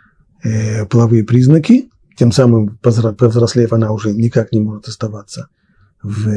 [0.44, 5.48] э, половые признаки, тем самым, повзрослев, она уже никак не может оставаться
[6.02, 6.28] в,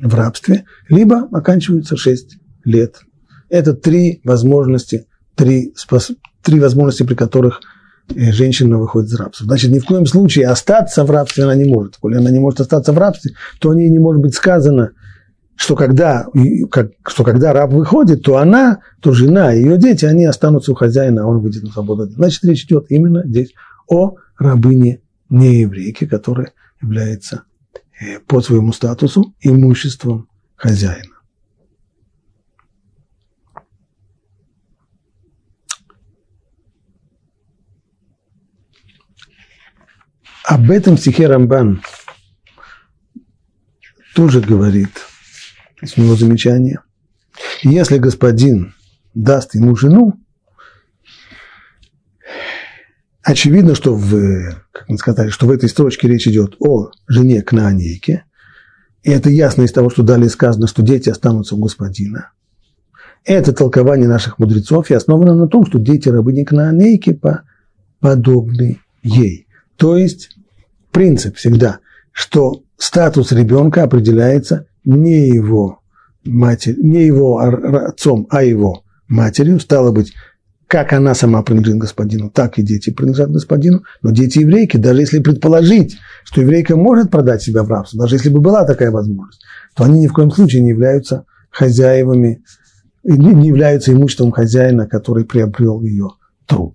[0.00, 3.00] в рабстве, либо оканчивается 6 лет.
[3.48, 7.71] Это три возможности, три, спос, три возможности, при которых э,
[8.08, 9.46] женщина выходит из рабства.
[9.46, 11.96] Значит, ни в коем случае остаться в рабстве она не может.
[11.96, 14.90] Коли она не может остаться в рабстве, то о ней не может быть сказано–
[15.62, 16.26] что когда,
[16.70, 21.22] как, что когда раб выходит, то она, то жена ее дети, они останутся у хозяина,
[21.22, 22.06] а он выйдет на свободу.
[22.06, 23.54] Значит, речь идет именно здесь
[23.86, 27.44] о рабыне нееврейке, которая является
[28.00, 31.11] э, по своему статусу имуществом хозяина.
[40.52, 41.80] Об этом стихе Рамбан
[44.14, 44.90] тоже говорит–
[45.82, 46.80] с него замечание.
[47.62, 48.74] Если господин
[49.14, 50.20] даст ему жену,
[53.22, 58.24] очевидно, что в, как мы сказали, что в этой строчке речь идет о жене Кнаанейке,
[59.02, 62.30] и это ясно из того, что далее сказано, что дети останутся у господина.
[63.24, 67.18] Это толкование наших мудрецов и основано на том, что дети рабыни Кнаанейки
[68.00, 69.46] подобны ей.
[69.76, 70.36] То есть
[70.92, 71.80] принцип всегда,
[72.12, 75.80] что статус ребенка определяется не его
[76.24, 80.12] матерь, не его отцом, а его матерью, стало быть,
[80.66, 83.82] как она сама принадлежит господину, так и дети принадлежат господину.
[84.00, 88.30] Но дети еврейки, даже если предположить, что еврейка может продать себя в рабство, даже если
[88.30, 89.42] бы была такая возможность,
[89.74, 92.42] то они ни в коем случае не являются хозяевами,
[93.04, 96.08] не являются имуществом хозяина, который приобрел ее
[96.46, 96.74] труд.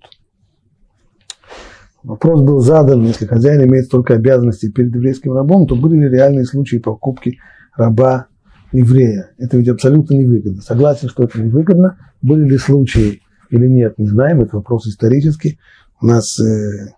[2.08, 6.46] Вопрос был задан, если хозяин имеет столько обязанностей перед еврейским рабом, то были ли реальные
[6.46, 7.38] случаи покупки
[7.76, 8.28] раба
[8.72, 9.32] еврея.
[9.36, 10.62] Это ведь абсолютно невыгодно.
[10.62, 11.98] Согласен, что это невыгодно.
[12.22, 14.40] Были ли случаи или нет, не знаем.
[14.40, 15.58] Это вопрос исторический.
[16.00, 16.94] У нас э,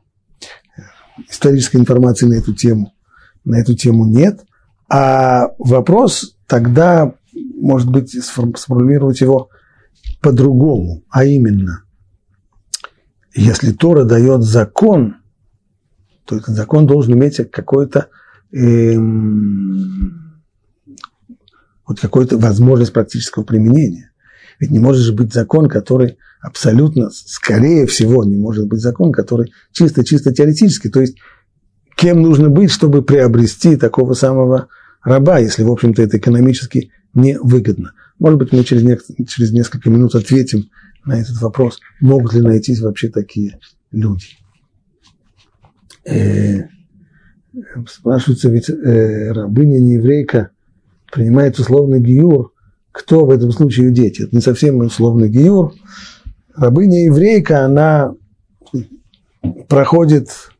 [1.28, 2.92] исторической информации на эту тему,
[3.44, 4.44] на эту тему нет.
[4.88, 7.14] А вопрос тогда,
[7.60, 9.48] может быть, сформулировать его
[10.22, 11.82] по-другому, а именно,
[13.34, 15.16] если Тора дает закон,
[16.24, 18.08] то этот закон должен иметь какое-то
[18.52, 20.40] эм,
[21.82, 24.10] хоть какую-то возможность практического применения.
[24.58, 29.52] Ведь не может же быть закон, который абсолютно, скорее всего, не может быть закон, который
[29.72, 30.88] чисто-чисто теоретически.
[30.88, 31.16] То есть,
[31.96, 34.68] кем нужно быть, чтобы приобрести такого самого
[35.02, 37.92] раба, если, в общем-то, это экономически невыгодно.
[38.18, 40.70] Может быть, мы через, не, через несколько минут ответим
[41.04, 43.58] на этот вопрос, могут ли найтись вообще такие
[43.90, 44.26] люди.
[46.04, 46.68] Э,
[47.88, 50.50] спрашивается, ведь э, рабыня не еврейка–
[51.10, 52.52] принимает условный гиюр,
[52.92, 54.22] кто в этом случае дети?
[54.22, 55.72] Это не совсем условный гиюр.
[56.54, 58.14] Рабыня еврейка, она
[59.68, 60.50] проходит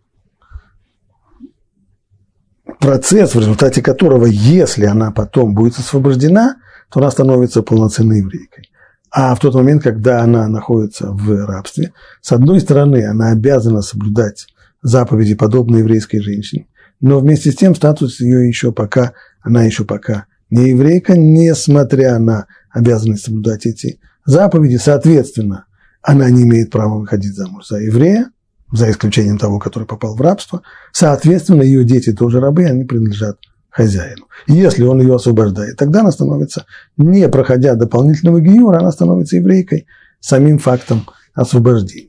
[2.79, 6.57] процесс, в результате которого, если она потом будет освобождена,
[6.91, 8.70] то она становится полноценной еврейкой.
[9.11, 14.47] А в тот момент, когда она находится в рабстве, с одной стороны, она обязана соблюдать
[14.83, 16.67] заповеди, подобные еврейской женщине,
[17.01, 22.47] но вместе с тем статус ее еще пока, она еще пока не еврейка, несмотря на
[22.71, 25.67] обязанность соблюдать эти заповеди, соответственно,
[26.03, 28.31] она не имеет права выходить замуж за еврея,
[28.73, 30.63] за исключением того, который попал в рабство.
[30.93, 33.39] Соответственно, ее дети тоже рабы, они принадлежат
[33.71, 34.27] хозяину.
[34.47, 39.87] Если он ее освобождает, тогда она становится, не проходя дополнительного гиюра, она становится еврейкой
[40.21, 42.09] самим фактом освобождения.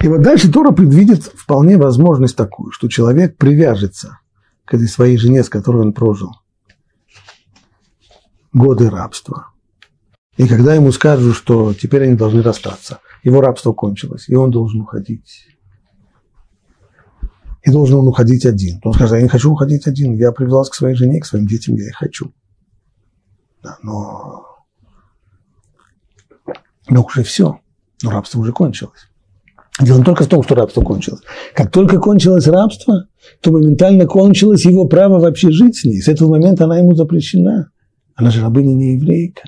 [0.00, 4.20] И вот дальше Тора предвидит вполне возможность такую, что человек привяжется
[4.64, 6.30] к этой своей жене, с которой он прожил
[8.52, 9.52] годы рабства.
[10.36, 14.82] И когда ему скажут, что теперь они должны расстаться, его рабство кончилось, и он должен
[14.82, 15.48] уходить.
[17.62, 18.80] И должен он уходить один.
[18.84, 21.74] Он скажет, я не хочу уходить один, я привязался к своей жене, к своим детям,
[21.74, 22.32] я их хочу.
[23.62, 24.44] Да, но,
[26.88, 27.58] но уже все,
[28.02, 29.08] но рабство уже кончилось.
[29.80, 31.20] Дело не только в том, что рабство кончилось.
[31.54, 33.06] Как только кончилось рабство,
[33.40, 36.00] то моментально кончилось его право вообще жить с ней.
[36.00, 37.70] С этого момента она ему запрещена.
[38.14, 39.42] Она же рабыня не еврейка.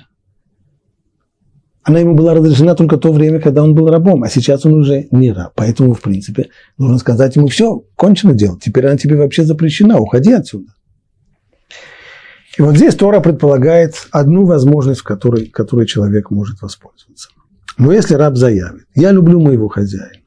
[1.83, 5.07] Она ему была разрешена только то время, когда он был рабом, а сейчас он уже
[5.09, 5.53] не раб.
[5.55, 10.31] Поэтому, в принципе, нужно сказать ему, все, кончено дело, теперь она тебе вообще запрещена, уходи
[10.31, 10.73] отсюда.
[12.57, 17.29] И вот здесь Тора предполагает одну возможность, которой, которой человек может воспользоваться.
[17.77, 20.21] Но если раб заявит, я люблю моего хозяина,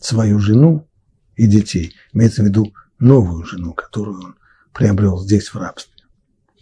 [0.00, 0.88] свою жену
[1.36, 4.34] и детей, имеется в виду новую жену, которую он
[4.72, 6.04] приобрел здесь в рабстве,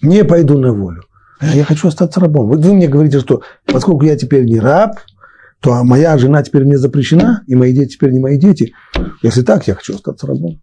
[0.02, 1.04] не пойду на волю,
[1.38, 2.48] а я хочу остаться рабом.
[2.48, 4.98] Вы, вы мне говорите, что поскольку я теперь не раб,
[5.61, 8.74] то моя жена теперь мне запрещена, и мои дети теперь не мои дети.
[9.22, 10.61] Если так, я хочу остаться рабом.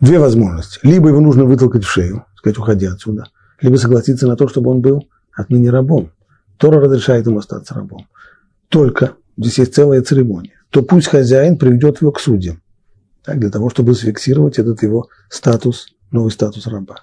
[0.00, 0.80] Две возможности.
[0.82, 3.24] Либо его нужно вытолкать в шею, сказать, уходи отсюда,
[3.60, 6.10] либо согласиться на то, чтобы он был отныне рабом.
[6.56, 8.08] Тора разрешает ему остаться рабом.
[8.68, 12.61] Только, здесь есть целая церемония, то пусть хозяин приведет его к судьям
[13.24, 17.02] так, для того, чтобы зафиксировать этот его статус, новый статус раба.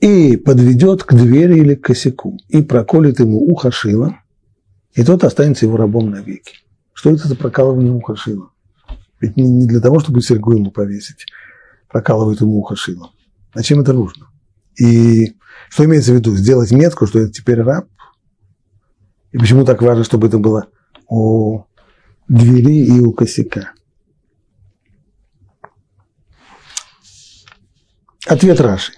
[0.00, 4.20] И подведет к двери или к косяку, и проколет ему ухо шилом,
[4.94, 6.58] и тот останется его рабом навеки.
[6.92, 8.50] Что это за прокалывание уха шилом?
[9.20, 11.26] Ведь не для того, чтобы серьгу ему повесить,
[11.88, 13.10] прокалывают ему ухо шилом.
[13.54, 14.28] Зачем это нужно?
[14.78, 15.36] И
[15.70, 16.34] что имеется в виду?
[16.36, 17.86] Сделать метку, что это теперь раб?
[19.32, 20.68] И почему так важно, чтобы это было
[21.08, 21.64] у
[22.28, 23.72] двери и у косяка?
[28.26, 28.92] Ответ Раши.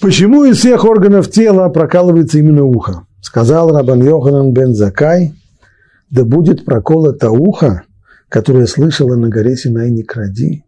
[0.00, 3.06] Почему из всех органов тела прокалывается именно ухо?
[3.20, 5.34] Сказал Рабан Йоханан бен Закай,
[6.10, 7.84] да будет проколото ухо,
[8.28, 10.64] которое слышала на горе Синай не кради.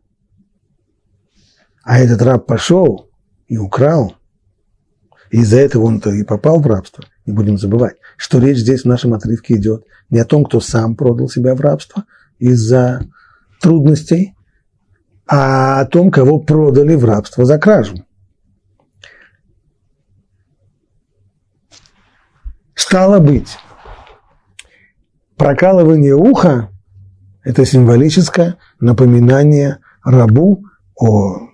[1.82, 3.10] А этот раб пошел
[3.48, 4.14] и украл.
[5.30, 7.04] И из-за этого он-то и попал в рабство.
[7.26, 10.96] Не будем забывать, что речь здесь в нашем отрывке идет не о том, кто сам
[10.96, 12.04] продал себя в рабство
[12.38, 13.02] из-за
[13.60, 14.34] трудностей,
[15.28, 17.96] а о том, кого продали в рабство за кражу.
[22.74, 23.58] Стало быть,
[25.36, 26.70] прокалывание уха–
[27.44, 30.64] это символическое напоминание рабу
[30.98, 31.48] о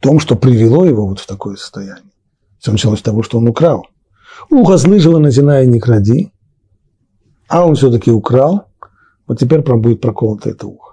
[0.00, 2.12] том, что привело его вот в такое состояние.
[2.58, 3.86] Все началось с того, что он украл.
[4.50, 6.32] Ухо слышало на Синае не кради,
[7.48, 8.68] а он все-таки украл,
[9.26, 10.85] вот теперь будет проколото это ухо.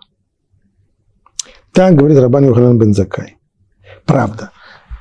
[1.74, 3.38] Так говорит Рабан Йоханан Бензакай.
[4.06, 4.52] Правда.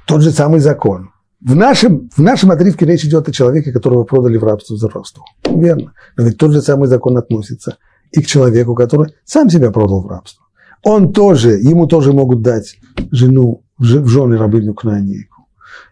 [0.07, 1.11] Тот же самый закон.
[1.41, 5.23] В нашем, в нашем отрывке речь идет о человеке, которого продали в рабство за росту.
[5.45, 5.93] Верно.
[6.17, 7.77] Но ведь тот же самый закон относится
[8.11, 10.45] и к человеку, который сам себя продал в рабство.
[10.83, 12.79] Он тоже, ему тоже могут дать
[13.11, 15.47] жену в жены рабыню Кнаанейку.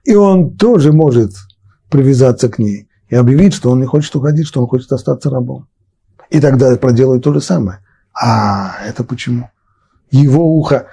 [0.04, 1.32] И он тоже может
[1.90, 5.68] привязаться к ней и объявить, что он не хочет уходить, что он хочет остаться рабом.
[6.30, 7.80] И тогда проделают то же самое.
[8.14, 9.50] А это почему?
[10.10, 10.86] Его ухо,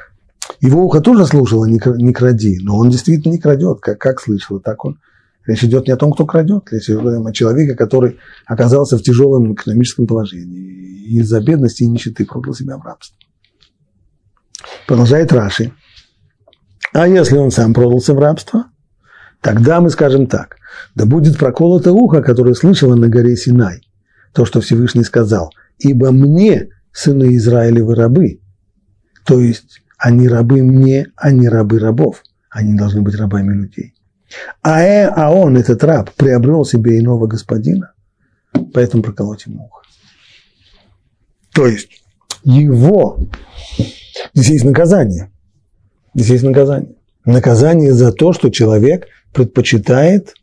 [0.62, 1.80] его ухо тоже слушало «не,
[2.14, 5.00] кради», но он действительно не крадет, как, как слышал, так он.
[5.46, 9.54] Речь идет не о том, кто крадет, речь идет о человеке, который оказался в тяжелом
[9.54, 13.18] экономическом положении из-за бедности и нищеты продал себя в рабство.
[14.88, 15.72] Продолжает Раши.
[16.94, 18.66] А если он сам продался в рабство,
[19.42, 20.58] тогда мы скажем так.
[20.96, 23.82] Да будет проколото ухо, которое слышало на горе Синай.
[24.34, 25.52] То, что Всевышний сказал.
[25.80, 28.42] Ибо мне, сыны Израилевы рабы,
[29.28, 32.24] то есть они рабы мне, а не рабы рабов.
[32.50, 33.94] Они должны быть рабами людей.
[34.62, 37.94] А, э, а он, этот раб, приобрел себе иного господина,
[38.74, 39.82] поэтому проколоть ему ухо.
[41.54, 41.90] То есть
[42.46, 43.20] его,
[44.34, 45.30] здесь есть наказание.
[46.14, 46.96] Здесь есть наказание.
[47.26, 50.36] Наказание за то, что человек предпочитает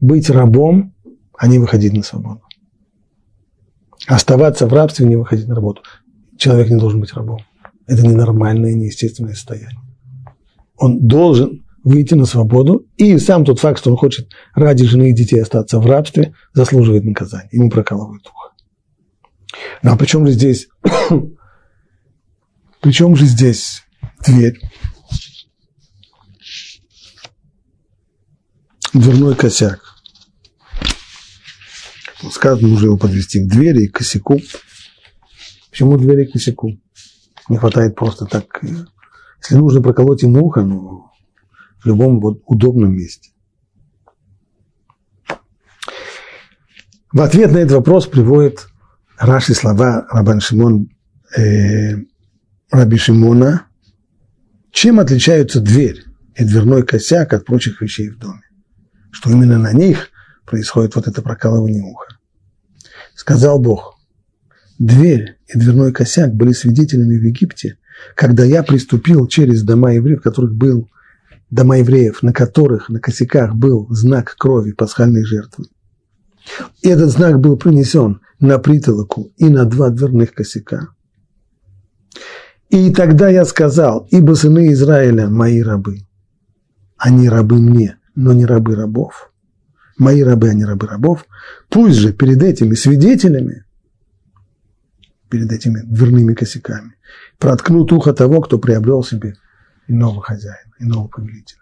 [0.00, 0.94] быть рабом,
[1.36, 2.42] а не выходить на свободу.
[4.06, 5.82] Оставаться в рабстве, не выходить на работу.
[6.36, 7.40] Человек не должен быть рабом.
[7.88, 9.80] Это ненормальное, неестественное состояние.
[10.76, 15.14] Он должен выйти на свободу, и сам тот факт, что он хочет ради жены и
[15.14, 17.48] детей остаться в рабстве, заслуживает наказания.
[17.50, 18.52] Ему прокалывают ухо.
[19.82, 20.68] Ну а при чем же здесь,
[22.80, 23.82] при чем же здесь
[24.26, 24.60] дверь?
[28.92, 29.80] Дверной косяк.
[32.30, 34.38] Сказано уже его подвести к двери и к косяку.
[35.70, 36.78] Почему двери к косяку?
[37.48, 38.60] Не хватает просто так.
[38.62, 41.06] Если нужно проколоть ему ухо, ну,
[41.80, 43.30] в любом вот удобном месте.
[47.12, 48.68] В ответ на этот вопрос приводит
[49.16, 50.90] Раши слова Рабан Шимон,
[51.36, 51.96] э,
[52.70, 53.66] Раби Шимона,
[54.72, 56.04] чем отличаются дверь
[56.36, 58.42] и дверной косяк от прочих вещей в доме.
[59.10, 60.10] Что именно на них
[60.44, 62.18] происходит вот это прокалывание уха.
[63.14, 63.97] Сказал Бог,
[64.78, 67.78] дверь и дверной косяк были свидетелями в Египте,
[68.14, 70.88] когда я приступил через дома евреев, которых был
[71.50, 75.66] дома евреев, на которых на косяках был знак крови пасхальной жертвы.
[76.82, 80.88] И этот знак был принесен на притолоку и на два дверных косяка.
[82.70, 86.00] И тогда я сказал, ибо сыны Израиля мои рабы.
[86.96, 89.32] Они рабы мне, но не рабы рабов.
[89.96, 91.26] Мои рабы, не рабы рабов.
[91.70, 93.64] Пусть же перед этими свидетелями,
[95.28, 96.94] перед этими дверными косяками,
[97.38, 99.34] проткнут ухо того, кто приобрел себе
[99.86, 101.60] иного хозяина, иного повелителя.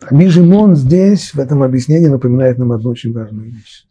[0.00, 3.86] Раби Жимон здесь, в этом объяснении, напоминает нам одну очень важную вещь.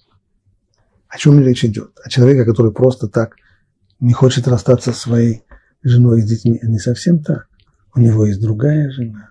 [1.08, 1.92] О чем речь идет?
[2.04, 3.36] О человеке, который просто так
[4.00, 5.44] не хочет расстаться со своей
[5.84, 6.60] женой и детьми.
[6.64, 7.48] Не совсем так.
[7.96, 9.30] У него есть другая жена.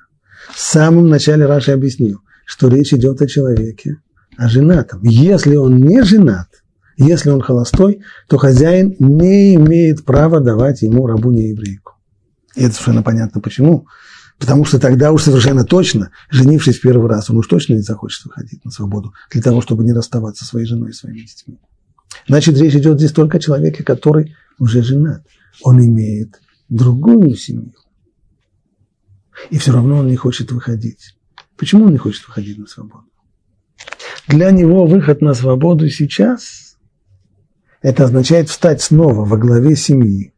[0.53, 3.97] В самом начале Раши объяснил, что речь идет о человеке,
[4.39, 5.03] о женатом.
[5.03, 6.49] Если он не женат,
[6.97, 11.95] если он холостой, то хозяин не имеет права давать ему рабу не еврейку.
[12.55, 13.87] И это совершенно понятно почему.
[14.39, 18.65] Потому что тогда уж совершенно точно, женившись первый раз, он уж точно не захочет выходить
[18.65, 21.59] на свободу для того, чтобы не расставаться со своей женой и своими детьми.
[22.29, 25.27] Значит, речь идет здесь только о человеке, который уже женат.
[25.63, 27.75] Он имеет другую семью.
[29.51, 31.17] И все равно он не хочет выходить.
[31.57, 33.08] Почему он не хочет выходить на свободу?
[34.29, 36.77] Для него выход на свободу сейчас
[37.81, 40.35] это означает встать снова во главе семьи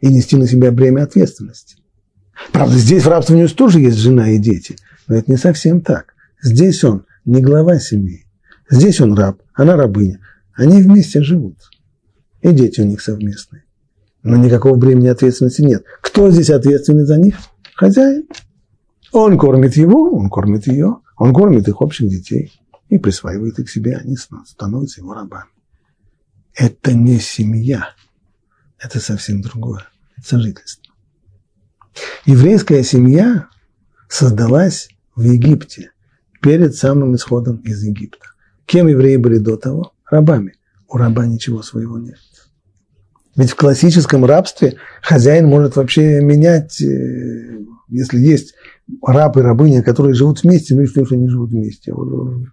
[0.00, 1.76] и нести на себя бремя ответственности.
[2.52, 4.76] Правда, здесь в рабстве у него тоже есть жена и дети,
[5.08, 6.14] но это не совсем так.
[6.40, 8.24] Здесь он не глава семьи,
[8.70, 10.20] здесь он раб, она рабыня.
[10.54, 11.56] Они вместе живут,
[12.42, 13.64] и дети у них совместные.
[14.22, 15.84] Но никакого бремени ответственности нет.
[16.00, 17.36] Кто здесь ответственный за них?
[17.74, 18.28] Хозяин.
[19.12, 22.52] Он кормит его, он кормит ее, он кормит их общих детей
[22.88, 25.46] и присваивает их себе, они становятся его рабами
[26.54, 27.90] это не семья,
[28.78, 30.92] это совсем другое, это сожительство.
[32.26, 33.48] Еврейская семья
[34.08, 35.92] создалась в Египте
[36.42, 38.26] перед самым исходом из Египта.
[38.66, 39.92] Кем евреи были до того?
[40.10, 40.54] Рабами.
[40.88, 42.18] У раба ничего своего нет.
[43.36, 47.58] Ведь в классическом рабстве хозяин может вообще менять, э,
[47.88, 48.54] если есть
[49.02, 51.92] раб и рабыня, которые живут вместе, ну и что, что они живут вместе,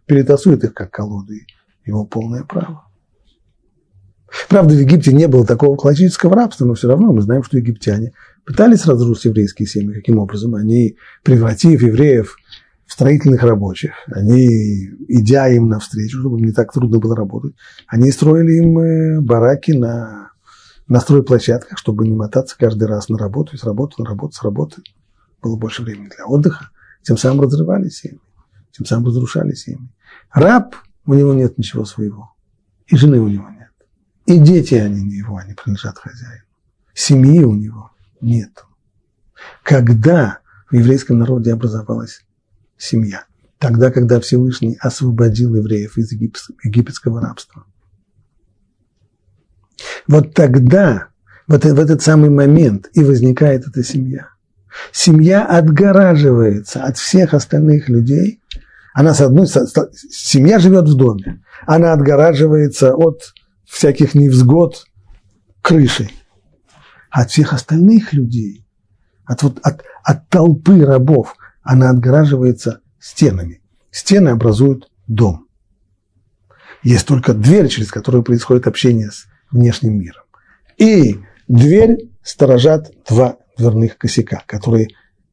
[0.05, 1.45] перетасует их как колоды,
[1.85, 2.87] его полное право.
[4.49, 8.13] Правда, в Египте не было такого классического рабства, но все равно мы знаем, что египтяне
[8.45, 9.93] пытались разрушить еврейские семьи.
[9.93, 10.55] Каким образом?
[10.55, 12.37] Они, превратив евреев
[12.85, 17.53] в строительных рабочих, они, идя им навстречу, чтобы им не так трудно было работать,
[17.87, 20.31] они строили им э, бараки на,
[20.87, 24.81] на стройплощадках, чтобы не мотаться каждый раз на работу, с работы на работу, с работы.
[25.41, 26.69] Было больше времени для отдыха.
[27.03, 28.19] Тем самым разрывали семьи,
[28.71, 29.89] тем самым разрушали семьи.
[30.33, 30.75] Раб,
[31.05, 32.33] у него нет ничего своего,
[32.87, 33.71] и жены у него нет.
[34.25, 36.43] И дети они не его, они принадлежат хозяину.
[36.93, 38.65] Семьи у него нет.
[39.63, 42.25] Когда в еврейском народе образовалась
[42.77, 43.25] семья?
[43.57, 47.65] Тогда, когда Всевышний освободил евреев из египетского рабства.
[50.07, 51.07] Вот тогда,
[51.47, 54.29] вот в этот самый момент и возникает эта семья.
[54.91, 58.41] Семья отгораживается от всех остальных людей.
[58.93, 63.33] Она с одной семья живет в доме, она отгораживается от
[63.65, 64.85] всяких невзгод
[65.61, 66.11] крышей.
[67.09, 68.65] От всех остальных людей,
[69.25, 73.61] от, вот, от, от толпы рабов, она отгораживается стенами.
[73.91, 75.47] Стены образуют дом.
[76.83, 80.23] Есть только дверь, через которую происходит общение с внешним миром.
[80.77, 84.87] И дверь сторожат два дверных косяка, которые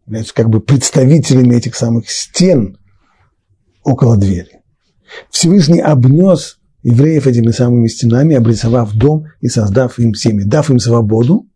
[0.07, 2.79] являются как бы представителями этих самых стен
[3.83, 4.61] около двери.
[5.31, 11.49] Всевышний обнес евреев этими самыми стенами, обрисовав дом и создав им семьи, дав им свободу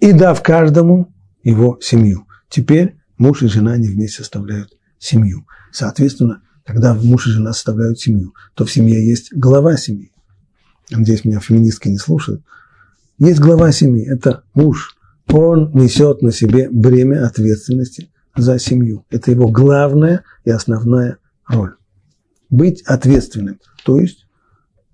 [0.00, 1.12] и дав каждому
[1.42, 2.26] его семью.
[2.48, 5.46] Теперь муж и жена не вместе составляют семью.
[5.72, 10.12] Соответственно, когда муж и жена составляют семью, то в семье есть глава семьи.
[10.90, 12.42] Надеюсь, меня феминистки не слушают.
[13.18, 14.96] Есть глава семьи, это муж.
[15.30, 19.04] Он несет на себе бремя ответственности за семью.
[19.10, 21.74] Это его главная и основная роль.
[22.50, 24.26] Быть ответственным, то есть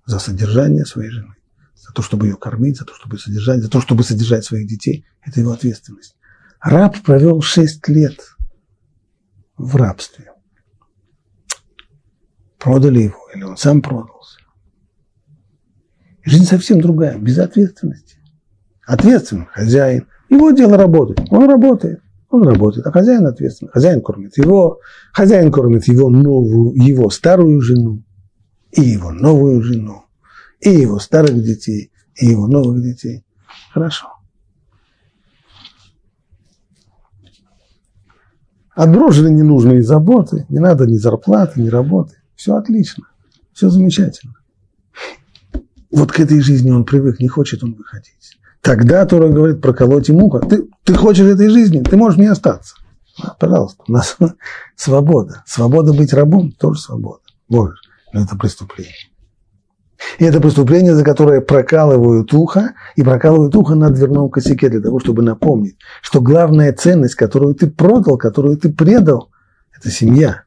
[0.05, 1.35] за содержание своей жены,
[1.75, 5.05] за то, чтобы ее кормить, за то, чтобы содержать, за то, чтобы содержать своих детей.
[5.21, 6.17] Это его ответственность.
[6.61, 8.19] Раб провел шесть лет
[9.57, 10.31] в рабстве.
[12.57, 14.39] Продали его, или он сам продался.
[16.23, 18.17] Жизнь совсем другая, без ответственности.
[18.85, 20.07] Ответственный хозяин.
[20.29, 21.19] Его дело работать.
[21.29, 22.01] Он работает.
[22.29, 23.71] Он работает, а хозяин ответственный.
[23.71, 24.79] Хозяин кормит его,
[25.13, 28.03] хозяин кормит его новую, его старую жену,
[28.71, 30.03] и его новую жену,
[30.59, 33.23] и его старых детей, и его новых детей.
[33.71, 34.07] Хорошо.
[38.73, 42.17] Отброшены ненужные заботы, не надо ни зарплаты, ни работы.
[42.35, 43.05] Все отлично,
[43.53, 44.35] все замечательно.
[45.89, 48.37] Вот к этой жизни он привык, не хочет он выходить.
[48.65, 50.39] Тогда Тора говорит проколоть ему ухо.
[50.39, 52.73] Ты, ты хочешь этой жизни, ты можешь не остаться.
[53.21, 54.17] А, пожалуйста, у нас
[54.75, 55.43] свобода.
[55.45, 57.21] Свобода быть рабом тоже свобода.
[57.47, 57.79] Можешь.
[58.11, 58.95] Но это преступление.
[60.17, 64.99] И это преступление, за которое прокалывают ухо, и прокалывают ухо на дверном косяке для того,
[64.99, 69.29] чтобы напомнить, что главная ценность, которую ты продал, которую ты предал,
[69.77, 70.41] это семья.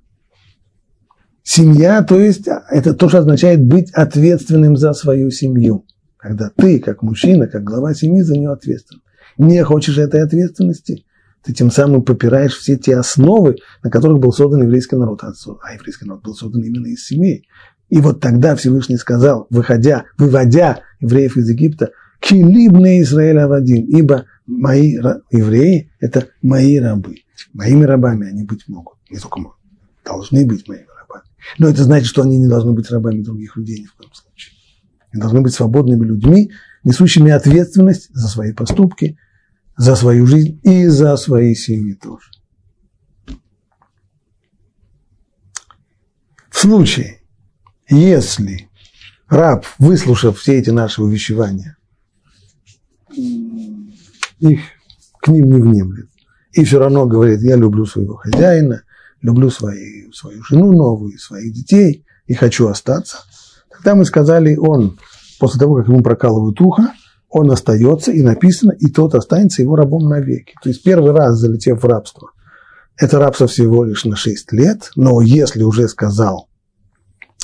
[1.44, 5.84] Семья, то есть, это тоже означает быть ответственным за свою семью
[6.18, 9.02] когда ты, как мужчина, как глава семьи, за нее ответственен.
[9.38, 11.04] Не хочешь этой ответственности,
[11.42, 15.22] ты тем самым попираешь все те основы, на которых был создан еврейский народ.
[15.22, 17.48] А еврейский народ был создан именно из семей.
[17.88, 24.94] И вот тогда Всевышний сказал, выходя, выводя евреев из Египта, «Килибные Израиля Вадим», ибо мои
[25.30, 27.14] евреи– это мои рабы.
[27.54, 28.98] Моими рабами они быть могут.
[29.08, 29.56] Не только могут,
[30.04, 31.24] должны быть моими рабами.
[31.58, 34.57] Но это значит, что они не должны быть рабами других людей ни в коем случае.
[35.18, 36.52] Должны быть свободными людьми,
[36.84, 39.18] несущими ответственность за свои поступки,
[39.76, 42.30] за свою жизнь и за свои семьи тоже.
[46.50, 47.20] В случае,
[47.88, 48.68] если
[49.28, 51.76] раб, выслушав все эти наши увещевания,
[53.10, 54.60] их
[55.20, 56.08] к ним не внемлет,
[56.52, 58.82] и все равно говорит, я люблю своего хозяина,
[59.20, 63.18] люблю свои, свою жену новую, своих детей и хочу остаться–
[63.78, 64.98] Тогда мы сказали, он,
[65.38, 66.92] после того, как ему прокалывают ухо,
[67.30, 70.54] он остается, и написано, и тот останется его рабом навеки.
[70.62, 72.30] То есть первый раз залетев в рабство,
[72.96, 76.48] это рабство всего лишь на 6 лет, но если уже сказал,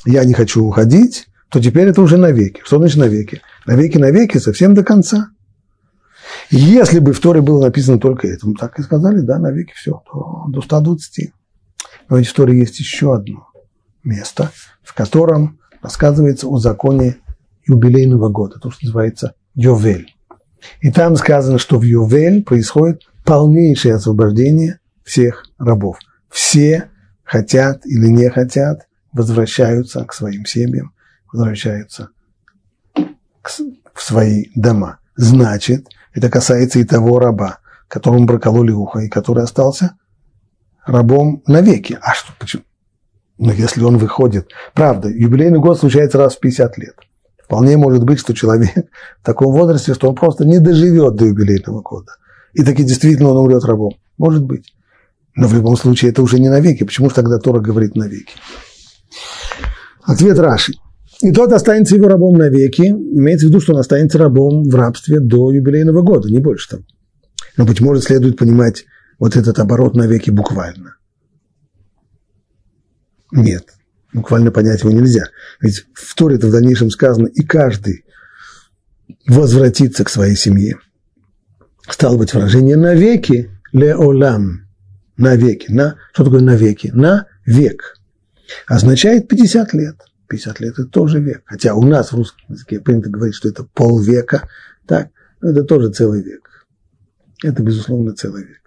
[0.04, 2.60] я не хочу уходить, то теперь это уже навеки.
[2.64, 3.40] Что значит навеки?
[3.66, 5.28] Навеки, навеки, совсем до конца.
[6.50, 10.02] Если бы в Торе было написано только это, мы так и сказали, да, навеки все,
[10.10, 11.32] то до 120.
[12.08, 13.46] Но в Торе есть еще одно
[14.02, 14.50] место,
[14.82, 17.18] в котором рассказывается о законе
[17.66, 20.14] юбилейного года, то, что называется Йовель.
[20.80, 25.98] И там сказано, что в Йовель происходит полнейшее освобождение всех рабов.
[26.30, 26.88] Все
[27.22, 30.94] хотят или не хотят, возвращаются к своим семьям,
[31.30, 32.08] возвращаются
[32.94, 35.00] в свои дома.
[35.16, 37.58] Значит, это касается и того раба,
[37.88, 39.98] которому прокололи ухо, и который остался
[40.86, 41.98] рабом навеки.
[42.00, 42.64] А что, почему?
[43.44, 44.48] Но если он выходит...
[44.72, 46.94] Правда, юбилейный год случается раз в 50 лет.
[47.44, 48.72] Вполне может быть, что человек
[49.22, 52.12] в таком возрасте, что он просто не доживет до юбилейного года.
[52.54, 53.92] И таки действительно он умрет рабом.
[54.16, 54.72] Может быть.
[55.36, 56.84] Но в любом случае это уже не навеки.
[56.84, 58.32] Почему же тогда Тора говорит навеки?
[60.04, 60.72] Ответ Раши.
[61.20, 62.88] И тот останется его рабом навеки.
[62.88, 66.82] Имеется в виду, что он останется рабом в рабстве до юбилейного года, не больше того.
[67.58, 68.86] Но, быть может, следует понимать
[69.18, 70.96] вот этот оборот навеки буквально.
[73.34, 73.74] Нет,
[74.12, 75.24] буквально понять его нельзя.
[75.60, 78.04] Ведь в Торе это в дальнейшем сказано, и каждый
[79.26, 80.78] возвратится к своей семье.
[81.88, 84.68] Стало быть, выражение навеки, леолам,
[85.16, 86.92] навеки, на, что такое навеки?
[86.94, 87.96] На век.
[88.68, 89.96] Означает 50 лет.
[90.28, 91.42] 50 лет– это тоже век.
[91.44, 94.48] Хотя у нас в русском языке принято говорить, что это полвека,
[94.86, 95.08] так,
[95.40, 96.66] но это тоже целый век.
[97.42, 98.60] Это, безусловно, целый век.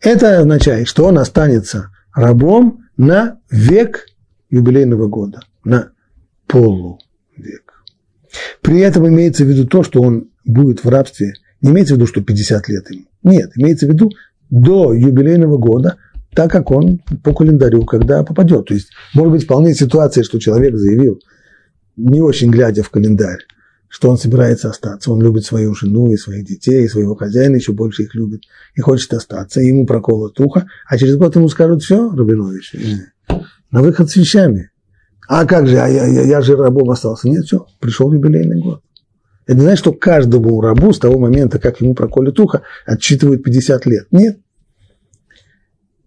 [0.00, 4.06] Это означает, что он останется рабом на век
[4.50, 5.92] юбилейного года, на
[6.46, 7.84] полувек.
[8.60, 12.06] При этом имеется в виду то, что он будет в рабстве, не имеется в виду,
[12.06, 13.04] что 50 лет ему.
[13.22, 14.10] Нет, имеется в виду
[14.50, 15.96] до юбилейного года,
[16.34, 18.66] так как он по календарю, когда попадет.
[18.66, 21.20] То есть, может быть, вполне ситуация, что человек заявил,
[21.96, 23.40] не очень глядя в календарь,
[23.94, 25.12] что он собирается остаться.
[25.12, 28.40] Он любит свою жену и своих детей, и своего хозяина, еще больше их любит,
[28.74, 29.60] и хочет остаться.
[29.60, 33.34] И ему проколот ухо, а через год ему скажут, все, Рабинович, э,
[33.70, 34.72] на выход с вещами.
[35.28, 37.28] А как же, а я, я, я же рабом остался.
[37.28, 38.82] Нет, все, пришел юбилейный год.
[39.46, 43.86] Это не значит, что каждому рабу с того момента, как ему проколет ухо, отчитывают 50
[43.86, 44.06] лет.
[44.10, 44.40] Нет.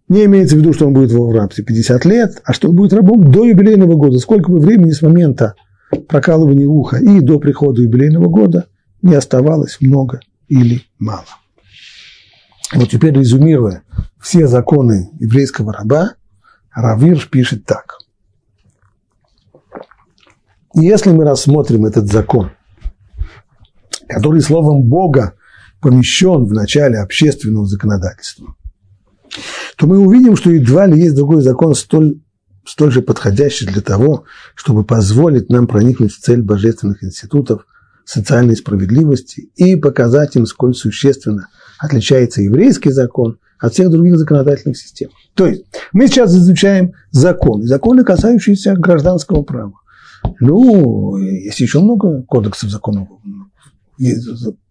[0.10, 2.92] Не имеется в виду, что он будет в рабстве 50 лет, а что он будет
[2.92, 4.20] рабом до юбилейного года.
[4.20, 5.56] Сколько бы времени с момента
[6.08, 8.68] прокалывания уха и до прихода юбилейного года
[9.02, 11.26] не оставалось много или мало.
[12.74, 13.84] Вот теперь резюмируя
[14.20, 16.16] все законы еврейского раба,
[16.74, 17.98] Равирш пишет так.
[20.74, 22.52] Если мы рассмотрим этот закон,
[24.08, 25.34] который словом Бога
[25.82, 28.56] помещен в начале общественного законодательства,
[29.78, 32.22] то мы увидим, что едва ли есть другой закон столь
[32.68, 37.66] столь же подходящий для того, чтобы позволить нам проникнуть в цель божественных институтов
[38.06, 41.48] социальной справедливости и показать им, сколь существенно
[41.80, 45.10] отличается еврейский закон от всех других законодательных систем.
[45.34, 45.64] То есть
[45.94, 49.74] мы сейчас изучаем законы, законы, касающиеся гражданского права.
[50.40, 53.08] Ну, есть еще много кодексов законов,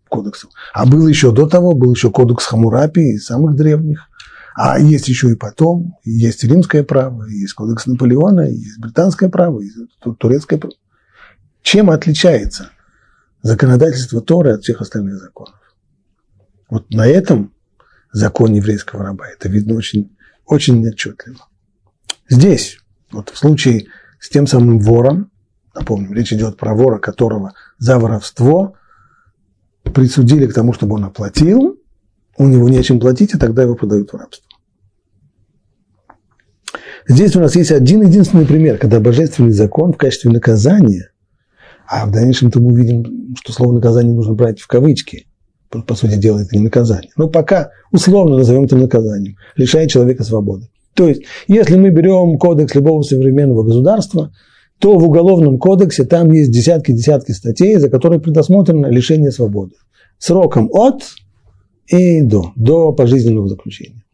[0.09, 0.51] кодексов.
[0.73, 4.09] А был еще до того, был еще кодекс Хамурапи самых древних–
[4.57, 9.77] а есть еще и потом, есть римское право, есть кодекс Наполеона, есть британское право, есть
[10.19, 10.75] турецкое право.
[11.61, 12.71] Чем отличается
[13.43, 15.61] законодательство Торы от всех остальных законов?
[16.71, 17.53] Вот на этом
[18.13, 21.47] закон еврейского раба это видно очень, очень отчетливо.
[22.31, 22.79] Здесь,
[23.13, 23.89] вот в случае
[24.19, 25.31] с тем самым вором,
[25.75, 28.75] напомним, речь идет про вора, которого за воровство
[29.83, 31.79] присудили к тому, чтобы он оплатил,
[32.39, 34.46] у него нечем платить, и тогда его продают в рабство.
[37.09, 41.11] Здесь у нас есть один единственный пример, когда божественный закон в качестве наказания,
[41.87, 45.27] а в дальнейшем-то мы увидим, что слово наказание нужно брать в кавычки,
[45.71, 50.69] по, сути дела это не наказание, но пока условно назовем это наказанием, лишает человека свободы.
[50.95, 54.33] То есть, если мы берем кодекс любого современного государства,
[54.79, 59.75] то в Уголовном кодексе там есть десятки-десятки статей, за которые предусмотрено лишение свободы.
[60.19, 61.03] Сроком от
[61.87, 64.05] и до, до пожизненного заключения.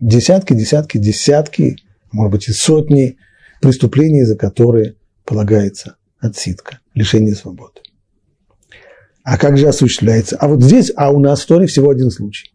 [0.00, 1.76] Десятки, десятки, десятки
[2.12, 3.16] может быть и сотни
[3.60, 7.80] преступлений, за которые полагается отсидка, лишение свободы.
[9.24, 10.36] А как же осуществляется?
[10.36, 12.52] А вот здесь, а у нас в Торе всего один случай.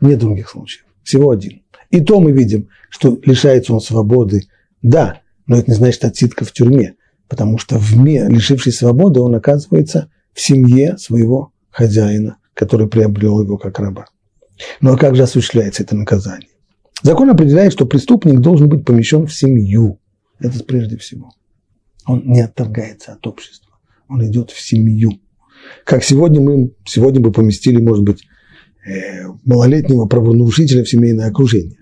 [0.00, 0.84] Нет других случаев.
[1.02, 1.62] Всего один.
[1.90, 4.42] И то мы видим, что лишается он свободы,
[4.82, 6.96] да, но это не значит отсидка в тюрьме,
[7.28, 13.56] потому что в ме, лишившись свободы, он оказывается в семье своего хозяина, который приобрел его
[13.56, 14.06] как раба.
[14.80, 16.48] Ну а как же осуществляется это наказание?
[17.02, 20.00] Закон определяет, что преступник должен быть помещен в семью.
[20.38, 21.30] Это прежде всего.
[22.06, 23.72] Он не отторгается от общества.
[24.08, 25.12] Он идет в семью.
[25.84, 28.22] Как сегодня мы сегодня бы поместили, может быть,
[28.86, 31.78] э, малолетнего правонарушителя в семейное окружение.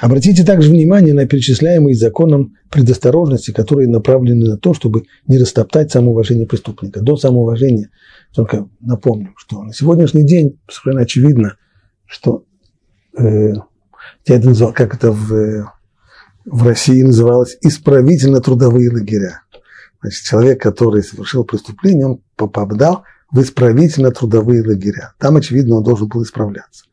[0.00, 6.46] Обратите также внимание на перечисляемые законом предосторожности, которые направлены на то, чтобы не растоптать самоуважение
[6.46, 7.00] преступника.
[7.00, 7.90] До самоуважения,
[8.34, 11.56] только напомню, что на сегодняшний день совершенно очевидно,
[12.06, 12.44] что
[13.18, 13.54] э,
[14.26, 15.72] я это назвал, как это в,
[16.44, 19.42] в России называлось, исправительно-трудовые лагеря.
[20.00, 25.14] Значит, человек, который совершил преступление, он попадал в исправительно-трудовые лагеря.
[25.18, 26.84] Там, очевидно, он должен был исправляться.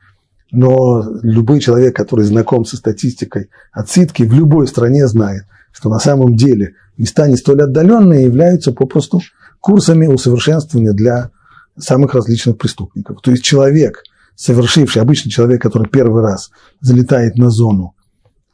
[0.51, 6.35] Но любой человек, который знаком со статистикой отсидки, в любой стране знает, что на самом
[6.35, 9.21] деле места не столь отдаленные являются попросту
[9.59, 11.31] курсами усовершенствования для
[11.77, 13.21] самых различных преступников.
[13.21, 14.03] То есть человек,
[14.35, 17.95] совершивший, обычный человек, который первый раз залетает на зону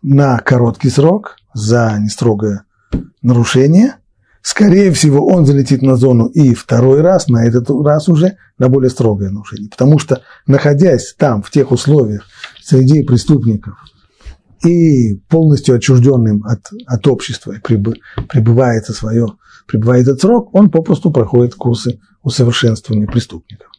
[0.02, 2.64] на короткий срок за нестрогое
[3.22, 3.96] нарушение,
[4.42, 8.90] скорее всего, он залетит на зону и второй раз, на этот раз уже на более
[8.90, 9.70] строгое нарушение.
[9.70, 12.26] Потому что, находясь там, в тех условиях,
[12.62, 13.76] среди преступников,
[14.66, 19.28] и полностью отчужденным от, от общества, пребывает, свое,
[19.68, 23.70] пребывает этот срок, он попросту проходит курсы усовершенствования преступников.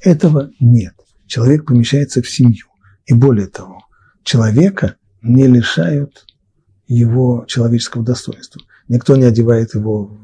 [0.00, 0.94] Этого нет
[1.30, 2.66] человек помещается в семью.
[3.06, 3.86] И более того,
[4.24, 6.26] человека не лишают
[6.88, 8.60] его человеческого достоинства.
[8.88, 10.18] Никто не одевает его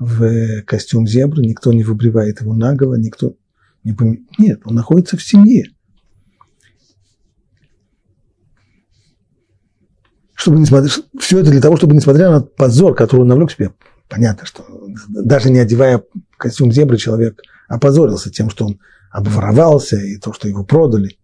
[0.00, 3.36] в костюм зебры, никто не выбривает его наголо, никто
[3.84, 4.26] не пом...
[4.36, 5.66] Нет, он находится в семье.
[10.34, 13.72] Чтобы не смотреть, все это для того, чтобы, несмотря на позор, который он навлек себе,
[14.08, 14.64] понятно, что
[15.08, 16.02] даже не одевая
[16.36, 18.80] костюм зебры, человек опозорился тем, что он
[19.10, 21.18] обворовался, и то, что его продали.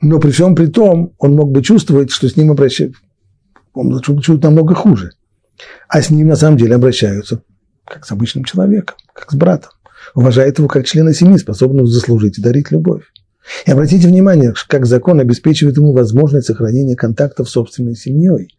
[0.00, 3.00] Но при всем при том, он мог бы чувствовать, что с ним обращаются,
[3.72, 5.12] он чувствует намного хуже.
[5.88, 7.42] А с ним на самом деле обращаются
[7.84, 9.70] как с обычным человеком, как с братом.
[10.14, 13.04] Уважает его как члена семьи, способного заслужить и дарить любовь.
[13.66, 18.56] И обратите внимание, как закон обеспечивает ему возможность сохранения контактов с собственной семьей.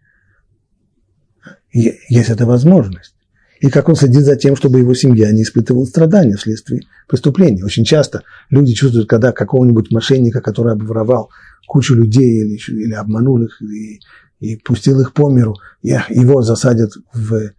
[1.71, 3.14] Есть эта возможность.
[3.59, 7.63] И как он следит за тем, чтобы его семья не испытывала страдания вследствие преступления.
[7.63, 11.29] Очень часто люди чувствуют, когда какого-нибудь мошенника, который обворовал
[11.67, 14.01] кучу людей или, или обманул их и,
[14.39, 17.51] и пустил их по миру, его засадят в, э,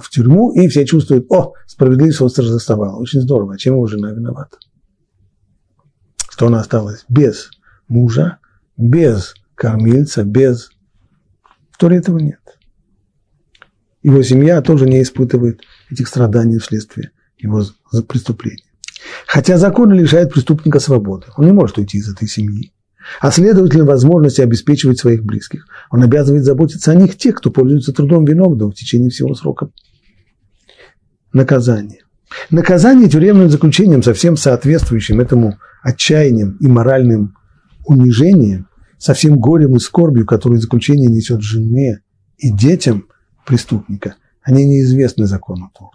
[0.00, 2.98] в тюрьму, и все чувствуют, о, справедливость восторжествовала.
[2.98, 3.54] Очень здорово.
[3.54, 4.58] А чем его жена виновата?
[6.30, 7.50] Что она осталась без
[7.88, 8.38] мужа,
[8.76, 10.70] без кормильца, без...
[11.70, 12.40] В Торе этого нет.
[14.02, 17.64] Его семья тоже не испытывает этих страданий вследствие его
[18.08, 18.64] преступления.
[19.26, 21.26] Хотя закон лишает преступника свободы.
[21.36, 22.72] Он не может уйти из этой семьи.
[23.20, 25.66] А следовательно, возможности обеспечивать своих близких.
[25.90, 29.70] Он обязывает заботиться о них тех, кто пользуется трудом виновного в течение всего срока
[31.32, 32.02] наказания.
[32.50, 37.36] Наказание тюремным заключением, совсем соответствующим этому отчаянием и моральным
[37.86, 38.68] унижением,
[38.98, 42.00] со всем горем и скорбью, которое заключение несет жене
[42.36, 43.06] и детям
[43.48, 45.90] преступника, они неизвестны закону Торы.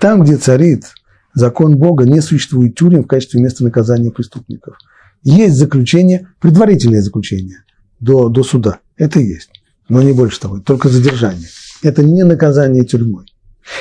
[0.00, 0.86] Там, где царит
[1.34, 4.76] закон Бога, не существует тюрем в качестве места наказания преступников.
[5.22, 7.64] Есть заключение, предварительное заключение
[8.00, 8.78] до, до суда.
[8.96, 9.50] Это есть.
[9.88, 11.48] Но не больше того, только задержание.
[11.82, 13.26] Это не наказание тюрьмой.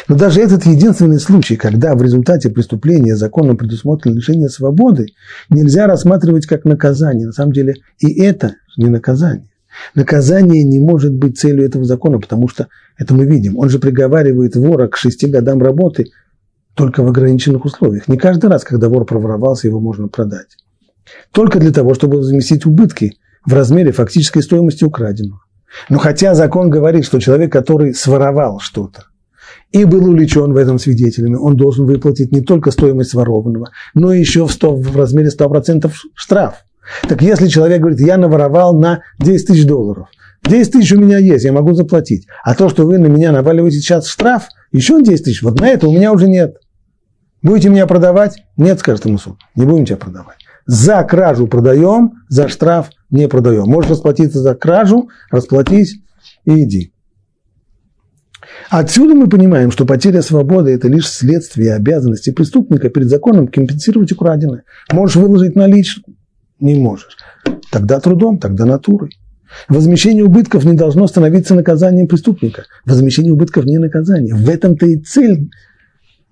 [0.09, 5.07] Но даже этот единственный случай, когда в результате преступления законом предусмотрено лишение свободы,
[5.49, 7.27] нельзя рассматривать как наказание.
[7.27, 9.48] На самом деле и это не наказание.
[9.95, 12.67] Наказание не может быть целью этого закона, потому что
[12.97, 13.57] это мы видим.
[13.57, 16.05] Он же приговаривает вора к шести годам работы
[16.75, 18.07] только в ограниченных условиях.
[18.07, 20.57] Не каждый раз, когда вор проворовался, его можно продать.
[21.31, 25.41] Только для того, чтобы возместить убытки в размере фактической стоимости украденного.
[25.89, 29.05] Но хотя закон говорит, что человек, который своровал что-то,
[29.71, 34.47] и был увлечен в этом свидетелями, он должен выплатить не только стоимость ворованного, но еще
[34.47, 36.63] в, 100, в размере 100% штраф.
[37.07, 40.07] Так если человек говорит, я наворовал на 10 тысяч долларов,
[40.43, 43.77] 10 тысяч у меня есть, я могу заплатить, а то, что вы на меня наваливаете
[43.77, 46.57] сейчас штраф, еще 10 тысяч, вот на это у меня уже нет.
[47.41, 48.43] Будете меня продавать?
[48.57, 50.37] Нет, скажет ему суд, не будем тебя продавать.
[50.65, 53.63] За кражу продаем, за штраф не продаем.
[53.63, 55.95] Можешь расплатиться за кражу, расплатись
[56.45, 56.93] и иди.
[58.69, 64.63] Отсюда мы понимаем, что потеря свободы– это лишь следствие обязанности преступника перед законом компенсировать украденное.
[64.91, 66.08] Можешь выложить наличку?
[66.59, 67.17] Не можешь.
[67.71, 69.17] Тогда трудом, тогда натурой.
[69.67, 72.65] Возмещение убытков не должно становиться наказанием преступника.
[72.85, 74.35] Возмещение убытков не наказание.
[74.35, 75.49] В этом-то и цель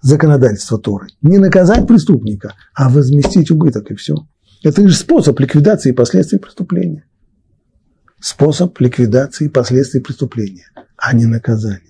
[0.01, 1.07] законодательства Торы.
[1.21, 4.15] Не наказать преступника, а возместить убыток, и все.
[4.63, 7.05] Это лишь способ ликвидации последствий преступления.
[8.19, 11.81] Способ ликвидации последствий преступления, а не наказание.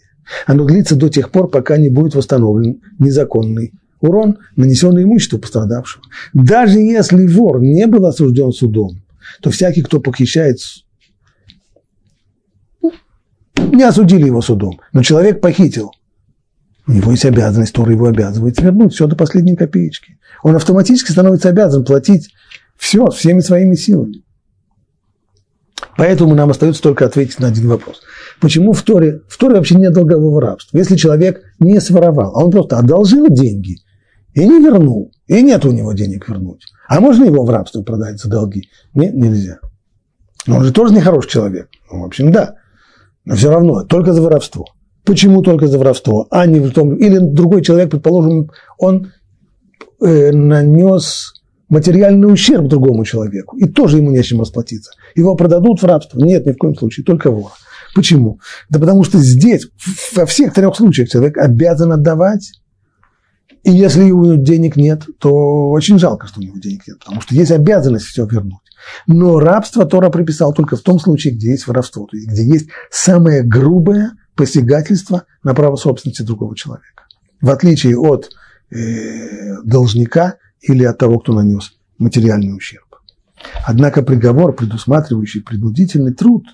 [0.45, 6.03] Оно длится до тех пор, пока не будет восстановлен незаконный урон, нанесенный имуществу пострадавшего.
[6.33, 9.01] Даже если вор не был осужден судом,
[9.41, 10.59] то всякий, кто похищает,
[13.55, 15.91] не осудили его судом, но человек похитил,
[16.87, 20.17] у него есть обязанность, который его обязывает вернуть все до последней копеечки.
[20.41, 22.29] Он автоматически становится обязан платить
[22.77, 24.23] все всеми своими силами.
[25.97, 28.01] Поэтому нам остается только ответить на один вопрос.
[28.39, 30.77] Почему в Торе, в Торе вообще нет долгового рабства?
[30.77, 33.77] Если человек не своровал, а он просто одолжил деньги
[34.37, 38.19] и не вернул, и нет у него денег вернуть, а можно его в рабство продать
[38.19, 38.69] за долги?
[38.93, 39.57] Нет, нельзя.
[40.45, 41.69] Но он же тоже нехороший человек.
[41.91, 42.53] Ну, в общем, да.
[43.25, 44.67] Но все равно, только за воровство.
[45.03, 46.95] Почему только за воровство, а не в том...
[46.97, 49.11] Или другой человек, предположим, он
[50.01, 51.33] э, нанес
[51.67, 54.91] материальный ущерб другому человеку, и тоже ему нечем расплатиться.
[55.15, 56.19] Его продадут в рабство?
[56.19, 57.53] Нет, ни в коем случае, только вора.
[57.95, 58.39] Почему?
[58.69, 59.67] Да потому что здесь,
[60.15, 62.51] во всех трех случаях, человек обязан отдавать,
[63.63, 67.21] и если у него денег нет, то очень жалко, что у него денег нет, потому
[67.21, 68.61] что есть обязанность все вернуть.
[69.05, 72.69] Но рабство Тора приписал только в том случае, где есть воровство, то есть где есть
[72.89, 77.03] самое грубое посягательство на право собственности другого человека.
[77.41, 78.29] В отличие от
[78.71, 82.83] э, должника или от того, кто нанес материальный ущерб.
[83.65, 86.45] Однако приговор, предусматривающий принудительный труд,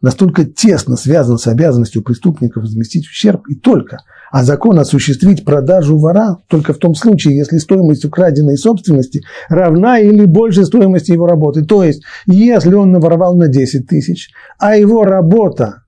[0.00, 3.98] настолько тесно связан с обязанностью преступника возместить ущерб и только,
[4.30, 10.24] а закон осуществить продажу вора только в том случае, если стоимость украденной собственности равна или
[10.24, 11.64] больше стоимости его работы.
[11.64, 15.82] То есть, если он наворовал на 10 тысяч, а его работа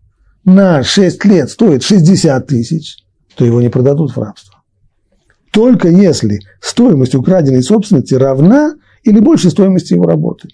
[0.44, 2.96] на 6 лет стоит 60 тысяч,
[3.36, 4.56] то его не продадут в рабство.
[5.52, 10.48] Только если стоимость украденной собственности равна или больше стоимости его работы.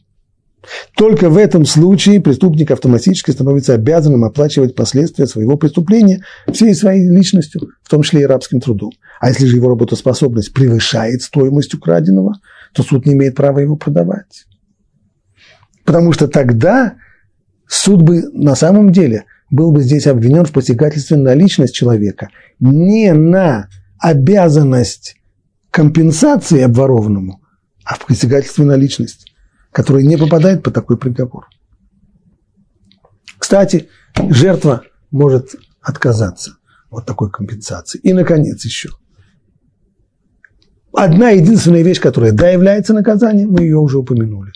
[0.97, 7.69] Только в этом случае преступник автоматически становится обязанным оплачивать последствия своего преступления всей своей личностью,
[7.83, 8.93] в том числе и рабским трудом.
[9.21, 12.35] А если же его работоспособность превышает стоимость украденного,
[12.73, 14.47] то суд не имеет права его продавать.
[15.85, 16.97] Потому что тогда
[17.67, 23.12] суд бы на самом деле был бы здесь обвинен в посягательстве на личность человека, не
[23.12, 25.17] на обязанность
[25.71, 27.41] компенсации обворованному,
[27.85, 29.26] а в посягательстве на личность
[29.77, 31.49] который не попадает под такой приговор.
[33.39, 33.91] Кстати,
[34.31, 36.57] жертва может отказаться
[36.89, 37.99] от такой компенсации.
[37.99, 38.89] И, наконец, еще.
[40.95, 44.51] Одна единственная вещь, которая, да, является наказанием, мы ее уже упомянули,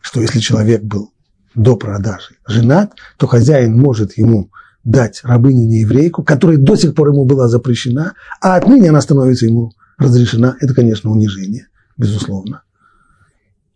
[0.00, 1.12] что если человек был
[1.54, 4.50] до продажи женат, то хозяин может ему
[4.84, 9.72] дать рабыню нееврейку, которая до сих пор ему была запрещена, а отныне она становится ему
[9.98, 10.56] разрешена.
[10.62, 11.68] Это, конечно, унижение,
[11.98, 12.62] безусловно.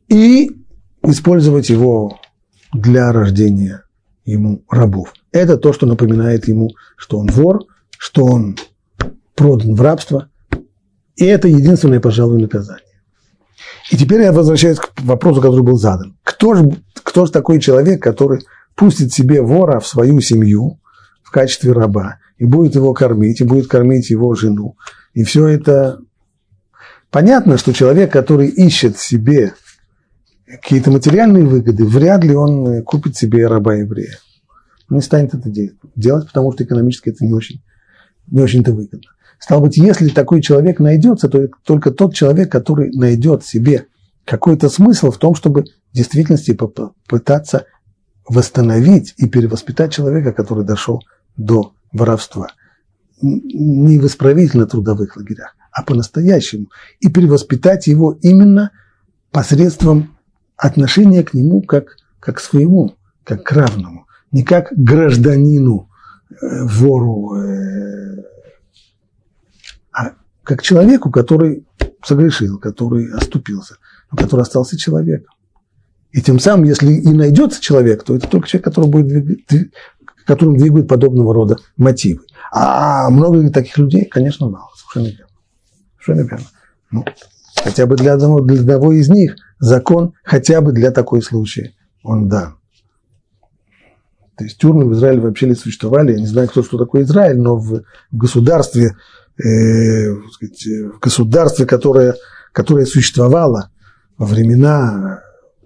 [0.08, 0.62] И
[1.10, 2.18] использовать его
[2.72, 3.84] для рождения
[4.24, 5.12] ему рабов.
[5.32, 7.64] Это то, что напоминает ему, что он вор,
[7.98, 8.56] что он
[9.34, 10.28] продан в рабство.
[11.16, 12.82] И это единственное, пожалуй, наказание.
[13.90, 16.16] И теперь я возвращаюсь к вопросу, который был задан.
[16.24, 18.44] Кто же, кто же такой человек, который
[18.74, 20.80] пустит себе вора в свою семью
[21.22, 24.76] в качестве раба и будет его кормить, и будет кормить его жену?
[25.14, 26.00] И все это...
[27.10, 29.54] Понятно, что человек, который ищет себе
[30.46, 34.18] какие-то материальные выгоды, вряд ли он э, купит себе раба-еврея.
[34.88, 35.50] Он не станет это
[35.96, 37.62] делать, потому что экономически это не очень,
[38.28, 39.10] не очень-то выгодно.
[39.38, 43.86] Стало быть, если такой человек найдется, то только тот человек, который найдет себе
[44.24, 47.66] какой-то смысл в том, чтобы в действительности попытаться
[48.28, 51.02] восстановить и перевоспитать человека, который дошел
[51.36, 52.48] до воровства.
[53.20, 56.66] Не в исправительно-трудовых лагерях, а по-настоящему.
[57.00, 58.70] И перевоспитать его именно
[59.30, 60.15] посредством
[60.56, 65.90] отношение к нему как, как к своему, как к равному, не как к гражданину,
[66.30, 66.34] э,
[66.64, 68.22] вору, э,
[69.92, 71.66] а как человеку, который
[72.04, 73.76] согрешил, который оступился,
[74.10, 75.34] но который остался человеком.
[76.12, 79.72] И тем самым, если и найдется человек, то это только человек, который будет двигать,
[80.26, 82.22] которым двигают подобного рода мотивы.
[82.50, 84.04] А много ли таких людей?
[84.06, 84.70] Конечно, мало.
[84.74, 85.32] Совершенно верно.
[86.00, 86.46] Совершенно верно.
[86.90, 87.04] Ну,
[87.66, 92.28] хотя бы для одного, для одного из них закон хотя бы для такой случая он
[92.28, 92.58] дан.
[94.38, 96.12] То есть тюрьмы в Израиле вообще не существовали.
[96.12, 98.94] Я не знаю, кто что такое Израиль, но в государстве,
[99.38, 102.14] э, сказать, в государстве, которое,
[102.52, 103.70] которое существовало
[104.18, 105.22] во времена,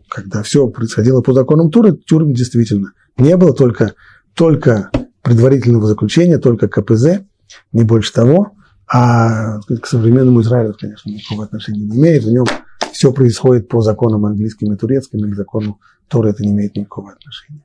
[0.09, 3.95] когда все происходило по законам Туры, тюрьм действительно не было, только,
[4.35, 4.91] только
[5.23, 7.21] предварительного заключения, только КПЗ,
[7.73, 8.53] не больше того.
[8.93, 12.25] А к современному Израилю, конечно, никакого отношения не имеет.
[12.25, 12.45] В нем
[12.93, 15.79] все происходит по законам английским и турецким, и к закону
[16.09, 17.63] Торы это не имеет никакого отношения.